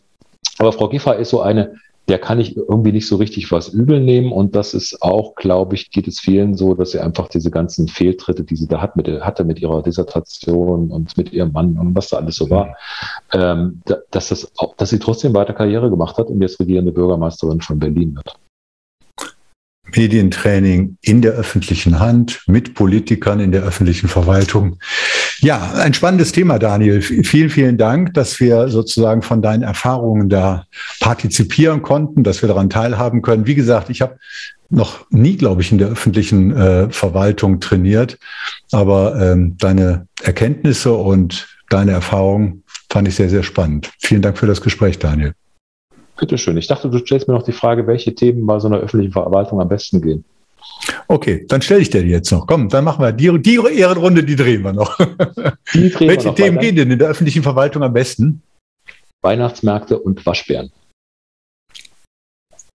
aber 0.58 0.74
Frau 0.74 0.90
Giffer 0.90 1.18
ist 1.18 1.30
so 1.30 1.42
eine, 1.42 1.76
der 2.10 2.18
kann 2.18 2.40
ich 2.40 2.58
irgendwie 2.58 2.92
nicht 2.92 3.08
so 3.08 3.18
richtig 3.18 3.52
was 3.52 3.70
übel 3.70 4.02
nehmen. 4.02 4.32
Und 4.32 4.56
das 4.56 4.74
ist 4.74 5.02
auch, 5.02 5.36
glaube 5.36 5.76
ich, 5.76 5.92
geht 5.92 6.08
es 6.08 6.20
vielen 6.20 6.56
so, 6.56 6.74
dass 6.74 6.92
sie 6.92 7.00
einfach 7.00 7.28
diese 7.28 7.52
ganzen 7.52 7.88
Fehltritte, 7.88 8.44
die 8.44 8.56
sie 8.56 8.68
da 8.68 8.82
hat 8.82 8.96
mit, 8.96 9.08
hatte 9.08 9.44
mit 9.44 9.62
ihrer 9.62 9.84
Dissertation 9.84 10.90
und 10.90 11.16
mit 11.18 11.32
ihrem 11.32 11.52
Mann 11.52 11.78
und 11.78 11.96
was 11.96 12.10
da 12.10 12.18
alles 12.18 12.36
so 12.36 12.50
war, 12.50 12.76
ähm, 13.32 13.82
dass, 14.10 14.30
das 14.30 14.52
auch, 14.58 14.76
dass 14.76 14.90
sie 14.90 15.00
trotzdem 15.00 15.36
weiter 15.36 15.54
Karriere 15.54 15.90
gemacht 15.90 16.18
hat 16.18 16.28
und 16.28 16.42
jetzt 16.42 16.60
regierende 16.60 16.92
Bürgermeisterin 16.92 17.62
von 17.62 17.78
Berlin 17.78 18.16
wird. 18.16 18.36
Medientraining 19.96 20.98
in 21.02 21.22
der 21.22 21.34
öffentlichen 21.34 22.00
Hand 22.00 22.42
mit 22.48 22.74
Politikern 22.74 23.40
in 23.40 23.52
der 23.52 23.64
öffentlichen 23.64 24.08
Verwaltung. 24.08 24.78
Ja, 25.40 25.74
ein 25.74 25.94
spannendes 25.94 26.32
Thema, 26.32 26.60
Daniel. 26.60 27.02
Vielen, 27.02 27.50
vielen 27.50 27.78
Dank, 27.78 28.14
dass 28.14 28.40
wir 28.40 28.70
sozusagen 28.70 29.22
von 29.22 29.42
deinen 29.42 29.64
Erfahrungen 29.64 30.30
da 30.30 30.66
partizipieren 31.00 31.82
konnten, 31.82 32.24
dass 32.24 32.42
wir 32.42 32.50
daran 32.50 32.70
teilhaben 32.70 33.22
können. 33.22 33.48
Wie 33.48 33.56
gesagt, 33.56 33.90
ich 33.90 34.02
habe 34.02 34.18
noch 34.70 35.06
nie, 35.10 35.38
glaube 35.38 35.62
ich, 35.62 35.72
in 35.72 35.78
der 35.78 35.90
öffentlichen 35.90 36.56
äh, 36.56 36.90
Verwaltung 36.92 37.60
trainiert, 37.60 38.20
aber 38.72 39.20
ähm, 39.20 39.58
deine 39.58 40.08
Erkenntnisse 40.22 40.94
und 40.94 41.48
deine 41.70 41.92
Erfahrungen 41.92 42.64
fand 42.92 43.08
ich 43.08 43.16
sehr, 43.16 43.30
sehr 43.30 43.44
spannend. 43.44 43.92
Vielen 44.00 44.22
Dank 44.22 44.38
für 44.38 44.48
das 44.48 44.62
Gespräch, 44.62 45.00
Daniel. 45.00 45.34
Bitteschön. 46.20 46.58
Ich 46.58 46.68
dachte, 46.68 46.90
du 46.90 47.00
stellst 47.00 47.28
mir 47.28 47.34
noch 47.34 47.44
die 47.44 47.52
Frage, 47.52 47.88
welche 47.88 48.14
Themen 48.14 48.46
bei 48.46 48.60
so 48.60 48.68
einer 48.68 48.78
öffentlichen 48.78 49.14
Verwaltung 49.14 49.62
am 49.62 49.70
besten 49.70 50.02
gehen. 50.02 50.26
Okay, 51.08 51.46
dann 51.48 51.62
stelle 51.62 51.82
ich 51.82 51.90
dir 51.90 52.04
die 52.04 52.10
jetzt 52.10 52.32
noch. 52.32 52.46
Komm, 52.46 52.70
dann 52.70 52.84
machen 52.84 53.04
wir 53.04 53.12
die, 53.12 53.42
die 53.42 53.56
Ehrenrunde, 53.56 54.24
die 54.24 54.36
drehen 54.36 54.64
wir 54.64 54.74
noch. 54.74 54.98
Drehen 54.98 55.54
welche 55.74 56.00
wir 56.02 56.24
noch 56.26 56.36
Themen 56.36 56.60
gehen 56.60 56.76
denn 56.76 56.92
in 56.92 57.00
der 57.00 57.10
öffentlichen 57.10 57.44
Verwaltung 57.44 57.84
am 57.84 57.94
besten? 57.94 58.42
Weihnachtsmärkte 59.22 60.00
und 60.00 60.26
Waschbären. 60.26 60.72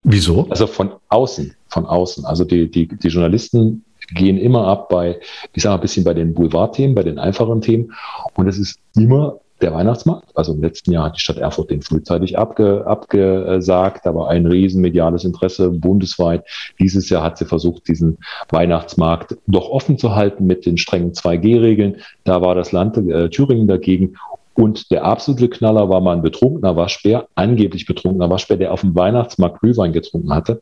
Wieso? 0.02 0.46
Also 0.48 0.66
von 0.66 0.92
außen, 1.08 1.54
von 1.68 1.86
außen. 1.86 2.24
Also 2.24 2.44
die, 2.44 2.70
die, 2.70 2.88
die 2.88 3.08
Journalisten 3.08 3.84
gehen 4.14 4.38
immer 4.38 4.66
ab 4.66 4.88
bei, 4.88 5.20
ich 5.52 5.62
sage 5.62 5.72
mal 5.72 5.78
ein 5.78 5.82
bisschen 5.82 6.04
bei 6.04 6.14
den 6.14 6.34
Boulevardthemen, 6.34 6.94
bei 6.94 7.02
den 7.02 7.18
einfachen 7.18 7.60
Themen. 7.60 7.92
Und 8.34 8.48
es 8.48 8.58
ist 8.58 8.78
immer 8.96 9.40
der 9.62 9.74
Weihnachtsmarkt. 9.74 10.36
Also 10.36 10.52
im 10.52 10.62
letzten 10.62 10.92
Jahr 10.92 11.06
hat 11.06 11.16
die 11.16 11.20
Stadt 11.20 11.38
Erfurt 11.38 11.70
den 11.70 11.82
frühzeitig 11.82 12.38
abge, 12.38 12.86
abgesagt. 12.86 14.04
War 14.04 14.28
ein 14.28 14.46
riesen 14.46 14.80
mediales 14.80 15.24
Interesse 15.24 15.70
bundesweit. 15.70 16.44
Dieses 16.78 17.08
Jahr 17.10 17.22
hat 17.22 17.38
sie 17.38 17.44
versucht, 17.44 17.88
diesen 17.88 18.18
Weihnachtsmarkt 18.48 19.36
doch 19.46 19.68
offen 19.68 19.98
zu 19.98 20.14
halten 20.14 20.46
mit 20.46 20.66
den 20.66 20.78
strengen 20.78 21.12
2G-Regeln. 21.12 21.96
Da 22.24 22.40
war 22.42 22.54
das 22.54 22.72
Land 22.72 22.96
äh, 22.96 23.30
Thüringen 23.30 23.68
dagegen. 23.68 24.16
Und 24.54 24.90
der 24.90 25.04
absolute 25.04 25.48
Knaller 25.48 25.88
war 25.88 26.00
mal 26.00 26.16
ein 26.16 26.22
betrunkener 26.22 26.76
Waschbär, 26.76 27.28
angeblich 27.34 27.86
betrunkener 27.86 28.28
Waschbär, 28.28 28.56
der 28.56 28.72
auf 28.72 28.82
dem 28.82 28.94
Weihnachtsmarkt 28.94 29.60
Glühwein 29.60 29.92
getrunken 29.92 30.34
hatte. 30.34 30.60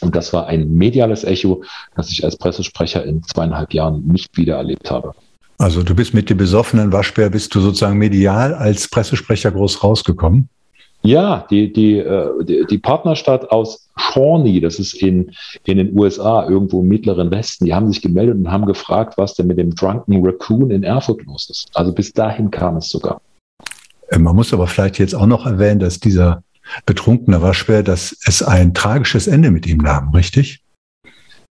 Und 0.00 0.14
das 0.14 0.32
war 0.32 0.46
ein 0.46 0.72
mediales 0.74 1.24
Echo, 1.24 1.62
das 1.96 2.10
ich 2.10 2.24
als 2.24 2.36
Pressesprecher 2.36 3.04
in 3.04 3.22
zweieinhalb 3.22 3.74
Jahren 3.74 4.06
nicht 4.06 4.36
wieder 4.36 4.56
erlebt 4.56 4.90
habe. 4.90 5.12
Also 5.58 5.82
du 5.82 5.94
bist 5.94 6.14
mit 6.14 6.30
dem 6.30 6.38
besoffenen 6.38 6.92
Waschbär, 6.92 7.30
bist 7.30 7.52
du 7.54 7.60
sozusagen 7.60 7.98
medial 7.98 8.54
als 8.54 8.88
Pressesprecher 8.88 9.50
groß 9.50 9.82
rausgekommen? 9.82 10.48
Ja, 11.02 11.46
die, 11.50 11.72
die, 11.72 11.98
äh, 11.98 12.44
die, 12.44 12.64
die 12.68 12.78
Partnerstadt 12.78 13.50
aus 13.50 13.88
Shawnee, 13.96 14.60
das 14.60 14.78
ist 14.78 14.94
in, 14.94 15.32
in 15.64 15.78
den 15.78 15.98
USA, 15.98 16.48
irgendwo 16.48 16.80
im 16.80 16.88
mittleren 16.88 17.30
Westen, 17.30 17.66
die 17.66 17.74
haben 17.74 17.90
sich 17.92 18.02
gemeldet 18.02 18.36
und 18.36 18.50
haben 18.50 18.66
gefragt, 18.66 19.14
was 19.16 19.34
denn 19.34 19.46
mit 19.46 19.58
dem 19.58 19.74
Drunken 19.74 20.24
Raccoon 20.24 20.70
in 20.70 20.82
Erfurt 20.82 21.24
los 21.24 21.48
ist. 21.50 21.68
Also 21.74 21.92
bis 21.92 22.12
dahin 22.12 22.50
kam 22.50 22.76
es 22.76 22.88
sogar. 22.88 23.20
Äh, 24.08 24.18
man 24.18 24.34
muss 24.34 24.52
aber 24.52 24.66
vielleicht 24.66 24.98
jetzt 24.98 25.14
auch 25.14 25.26
noch 25.26 25.46
erwähnen, 25.46 25.80
dass 25.80 26.00
dieser 26.00 26.42
betrunkene 26.84 27.42
Waschbär, 27.42 27.82
dass 27.82 28.16
es 28.26 28.42
ein 28.42 28.74
tragisches 28.74 29.26
Ende 29.26 29.50
mit 29.50 29.66
ihm 29.66 29.78
nahm, 29.78 30.10
richtig? 30.10 30.62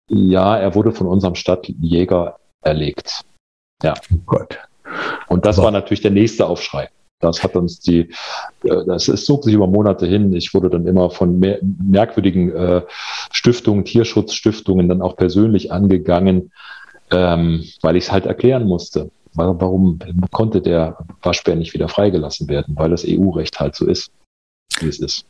Ja, 0.08 0.56
er 0.56 0.74
wurde 0.74 0.92
von 0.92 1.06
unserem 1.06 1.34
Stadtjäger 1.34 2.36
erlegt. 2.62 3.24
Ja. 3.82 3.94
Oh 4.12 4.18
Gott. 4.26 4.58
Und 5.28 5.46
das 5.46 5.58
Aber 5.58 5.66
war 5.66 5.72
natürlich 5.72 6.02
der 6.02 6.10
nächste 6.10 6.46
Aufschrei. 6.46 6.88
Das 7.20 7.42
hat 7.42 7.54
uns 7.54 7.80
die, 7.80 8.10
äh, 8.64 8.84
das 8.86 9.08
es 9.08 9.24
zog 9.26 9.44
sich 9.44 9.54
über 9.54 9.66
Monate 9.66 10.06
hin. 10.06 10.32
Ich 10.32 10.54
wurde 10.54 10.70
dann 10.70 10.86
immer 10.86 11.10
von 11.10 11.38
mer 11.38 11.58
merkwürdigen 11.62 12.50
äh, 12.52 12.82
Stiftungen, 13.30 13.84
Tierschutzstiftungen 13.84 14.88
dann 14.88 15.02
auch 15.02 15.16
persönlich 15.16 15.70
angegangen, 15.70 16.50
ähm, 17.10 17.64
weil 17.82 17.96
ich 17.96 18.04
es 18.04 18.12
halt 18.12 18.26
erklären 18.26 18.66
musste. 18.66 19.10
Warum 19.34 20.00
konnte 20.32 20.60
der 20.60 20.98
Waschbär 21.22 21.54
nicht 21.54 21.72
wieder 21.72 21.88
freigelassen 21.88 22.48
werden? 22.48 22.74
Weil 22.76 22.90
das 22.90 23.04
EU-Recht 23.06 23.60
halt 23.60 23.76
so 23.76 23.86
ist, 23.86 24.10
wie 24.80 24.88
es 24.88 24.98
ist. 24.98 25.24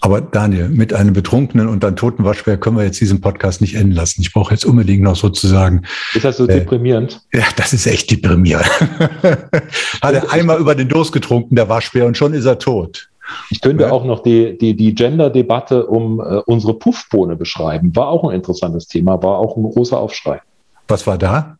Aber 0.00 0.20
Daniel, 0.20 0.68
mit 0.68 0.92
einem 0.92 1.14
betrunkenen 1.14 1.68
und 1.68 1.82
dann 1.82 1.96
toten 1.96 2.24
Waschbär 2.24 2.58
können 2.58 2.76
wir 2.76 2.84
jetzt 2.84 3.00
diesen 3.00 3.20
Podcast 3.20 3.60
nicht 3.60 3.74
enden 3.74 3.92
lassen. 3.92 4.20
Ich 4.20 4.32
brauche 4.32 4.52
jetzt 4.52 4.64
unbedingt 4.64 5.02
noch 5.02 5.16
sozusagen. 5.16 5.82
Ist 6.14 6.24
das 6.24 6.36
so 6.36 6.46
äh, 6.46 6.60
deprimierend? 6.60 7.22
Ja, 7.32 7.44
das 7.56 7.72
ist 7.72 7.86
echt 7.86 8.10
deprimierend. 8.10 8.66
Hat 10.02 10.14
er 10.14 10.32
einmal 10.32 10.58
über 10.58 10.74
den 10.74 10.88
Durst 10.88 11.12
getrunken, 11.12 11.56
der 11.56 11.68
Waschbär, 11.68 12.06
und 12.06 12.16
schon 12.16 12.34
ist 12.34 12.44
er 12.44 12.58
tot. 12.58 13.08
Ich 13.50 13.60
könnte 13.60 13.84
ja. 13.84 13.90
auch 13.90 14.04
noch 14.04 14.22
die, 14.22 14.56
die, 14.56 14.76
die 14.76 14.94
Gender-Debatte 14.94 15.86
um 15.86 16.20
äh, 16.20 16.40
unsere 16.46 16.74
Puffbohne 16.74 17.36
beschreiben. 17.36 17.94
War 17.96 18.08
auch 18.08 18.24
ein 18.28 18.34
interessantes 18.34 18.86
Thema, 18.86 19.20
war 19.22 19.38
auch 19.38 19.56
ein 19.56 19.64
großer 19.64 19.98
Aufschrei. 19.98 20.40
Was 20.88 21.06
war 21.06 21.18
da? 21.18 21.56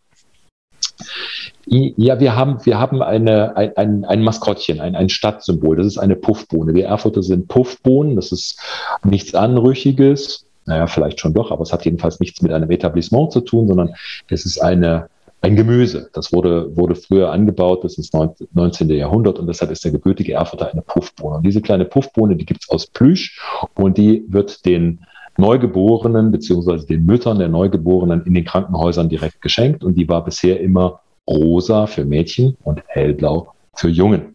Ja, 1.68 2.20
wir 2.20 2.37
haben, 2.37 2.64
wir 2.64 2.79
haben 2.79 3.02
eine, 3.02 3.57
ein, 3.57 3.76
ein, 3.76 4.05
ein 4.05 4.22
Maskottchen, 4.22 4.81
ein, 4.81 4.94
ein 4.94 5.09
Stadtsymbol. 5.09 5.76
Das 5.76 5.87
ist 5.87 5.98
eine 5.98 6.14
Puffbohne. 6.14 6.74
Wir 6.74 6.87
Erfurter 6.87 7.24
sind 7.24 7.48
Puffbohnen. 7.48 8.14
Das 8.14 8.31
ist 8.31 8.61
nichts 9.02 9.35
Anrüchiges. 9.35 10.46
Naja, 10.64 10.87
vielleicht 10.87 11.20
schon 11.20 11.35
doch, 11.35 11.50
aber 11.50 11.62
es 11.62 11.72
hat 11.72 11.85
jedenfalls 11.85 12.20
nichts 12.20 12.40
mit 12.40 12.52
einem 12.52 12.70
Etablissement 12.70 13.33
zu 13.33 13.40
tun, 13.40 13.66
sondern 13.66 13.94
es 14.29 14.46
ist 14.46 14.59
eine, 14.62 15.09
ein 15.40 15.57
Gemüse. 15.57 16.09
Das 16.12 16.33
wurde, 16.33 16.76
wurde 16.76 16.94
früher 16.94 17.31
angebaut, 17.33 17.83
das 17.85 17.98
ist 17.98 18.14
19. 18.14 18.90
Jahrhundert 18.90 19.38
und 19.38 19.48
deshalb 19.48 19.70
ist 19.70 19.85
der 19.85 19.92
gebürtige 19.92 20.35
Erfurter 20.35 20.70
eine 20.72 20.83
Puffbohne. 20.83 21.37
Und 21.37 21.46
diese 21.46 21.62
kleine 21.62 21.85
Puffbohne, 21.85 22.37
die 22.37 22.46
gibt's 22.46 22.68
aus 22.68 22.87
Plüsch 22.87 23.40
und 23.74 23.98
die 23.98 24.24
wird 24.29 24.64
den 24.66 25.00
Neugeborenen 25.37 26.31
beziehungsweise 26.31 26.87
den 26.87 27.05
Müttern 27.05 27.38
der 27.38 27.48
Neugeborenen 27.48 28.24
in 28.24 28.35
den 28.35 28.44
Krankenhäusern 28.44 29.09
direkt 29.09 29.42
geschenkt 29.42 29.85
und 29.85 29.94
die 29.94 30.09
war 30.09 30.24
bisher 30.24 30.61
immer 30.61 31.00
rosa 31.29 31.87
für 31.87 32.05
Mädchen 32.05 32.57
und 32.62 32.83
hellblau 32.87 33.53
für 33.77 33.89
Jungen. 33.89 34.35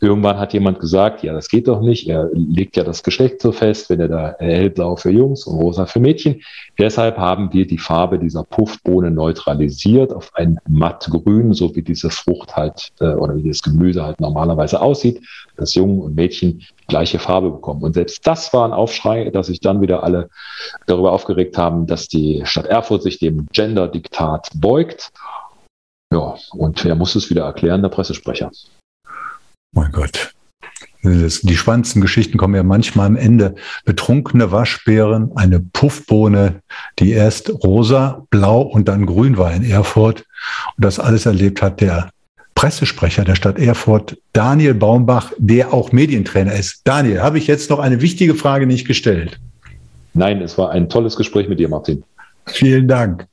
Irgendwann 0.00 0.38
hat 0.38 0.52
jemand 0.52 0.80
gesagt, 0.80 1.22
ja, 1.22 1.32
das 1.32 1.48
geht 1.48 1.68
doch 1.68 1.80
nicht. 1.80 2.08
Er 2.08 2.28
legt 2.32 2.76
ja 2.76 2.82
das 2.82 3.04
Geschlecht 3.04 3.40
so 3.40 3.52
fest, 3.52 3.88
wenn 3.88 4.00
er 4.00 4.08
da 4.08 4.34
hellblau 4.38 4.96
für 4.96 5.10
Jungs 5.10 5.46
und 5.46 5.58
rosa 5.58 5.86
für 5.86 6.00
Mädchen. 6.00 6.42
Deshalb 6.76 7.18
haben 7.18 7.52
wir 7.52 7.68
die 7.68 7.78
Farbe 7.78 8.18
dieser 8.18 8.42
Puffbohne 8.42 9.12
neutralisiert 9.12 10.12
auf 10.12 10.30
ein 10.34 10.58
mattgrün, 10.68 11.54
so 11.54 11.74
wie 11.76 11.82
diese 11.82 12.10
Frucht 12.10 12.56
halt 12.56 12.88
äh, 13.00 13.14
oder 13.14 13.36
wie 13.36 13.48
das 13.48 13.62
Gemüse 13.62 14.04
halt 14.04 14.20
normalerweise 14.20 14.82
aussieht, 14.82 15.22
dass 15.56 15.74
Jungen 15.74 16.00
und 16.00 16.16
Mädchen 16.16 16.62
gleiche 16.88 17.20
Farbe 17.20 17.50
bekommen. 17.50 17.84
Und 17.84 17.94
selbst 17.94 18.26
das 18.26 18.52
war 18.52 18.66
ein 18.66 18.72
Aufschrei, 18.72 19.30
dass 19.30 19.46
sich 19.46 19.60
dann 19.60 19.80
wieder 19.80 20.02
alle 20.02 20.30
darüber 20.86 21.12
aufgeregt 21.12 21.56
haben, 21.56 21.86
dass 21.86 22.08
die 22.08 22.42
Stadt 22.44 22.66
Erfurt 22.66 23.04
sich 23.04 23.20
dem 23.20 23.46
Gender-Diktat 23.52 24.48
beugt. 24.56 25.12
Ja, 26.12 26.36
und 26.52 26.84
wer 26.84 26.94
muss 26.94 27.14
es 27.14 27.30
wieder 27.30 27.44
erklären? 27.44 27.80
Der 27.80 27.88
Pressesprecher. 27.88 28.50
Mein 29.74 29.92
Gott. 29.92 30.34
Die 31.04 31.56
spannendsten 31.56 32.00
Geschichten 32.00 32.38
kommen 32.38 32.54
ja 32.54 32.62
manchmal 32.62 33.06
am 33.06 33.16
Ende. 33.16 33.56
Betrunkene 33.84 34.52
Waschbären, 34.52 35.32
eine 35.36 35.58
Puffbohne, 35.58 36.60
die 36.98 37.10
erst 37.10 37.50
rosa, 37.64 38.24
blau 38.30 38.60
und 38.60 38.86
dann 38.86 39.06
grün 39.06 39.36
war 39.36 39.52
in 39.52 39.64
Erfurt. 39.64 40.24
Und 40.76 40.84
das 40.84 41.00
alles 41.00 41.26
erlebt 41.26 41.60
hat 41.60 41.80
der 41.80 42.10
Pressesprecher 42.54 43.24
der 43.24 43.34
Stadt 43.34 43.58
Erfurt, 43.58 44.18
Daniel 44.32 44.74
Baumbach, 44.74 45.32
der 45.38 45.72
auch 45.72 45.90
Medientrainer 45.90 46.52
ist. 46.52 46.82
Daniel, 46.84 47.22
habe 47.22 47.38
ich 47.38 47.48
jetzt 47.48 47.70
noch 47.70 47.80
eine 47.80 48.00
wichtige 48.02 48.34
Frage 48.34 48.66
nicht 48.66 48.86
gestellt? 48.86 49.40
Nein, 50.14 50.42
es 50.42 50.58
war 50.58 50.70
ein 50.70 50.88
tolles 50.88 51.16
Gespräch 51.16 51.48
mit 51.48 51.58
dir, 51.58 51.68
Martin. 51.68 52.04
Vielen 52.46 52.86
Dank. 52.86 53.26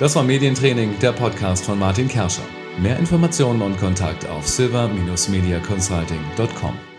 Das 0.00 0.16
war 0.16 0.24
Medientraining, 0.24 0.98
der 1.00 1.12
Podcast 1.12 1.66
von 1.66 1.78
Martin 1.78 2.08
Kerscher. 2.08 2.42
Mehr 2.78 2.98
Informationen 2.98 3.60
und 3.60 3.78
Kontakt 3.78 4.26
auf 4.26 4.48
silver-mediaconsulting.com. 4.48 6.89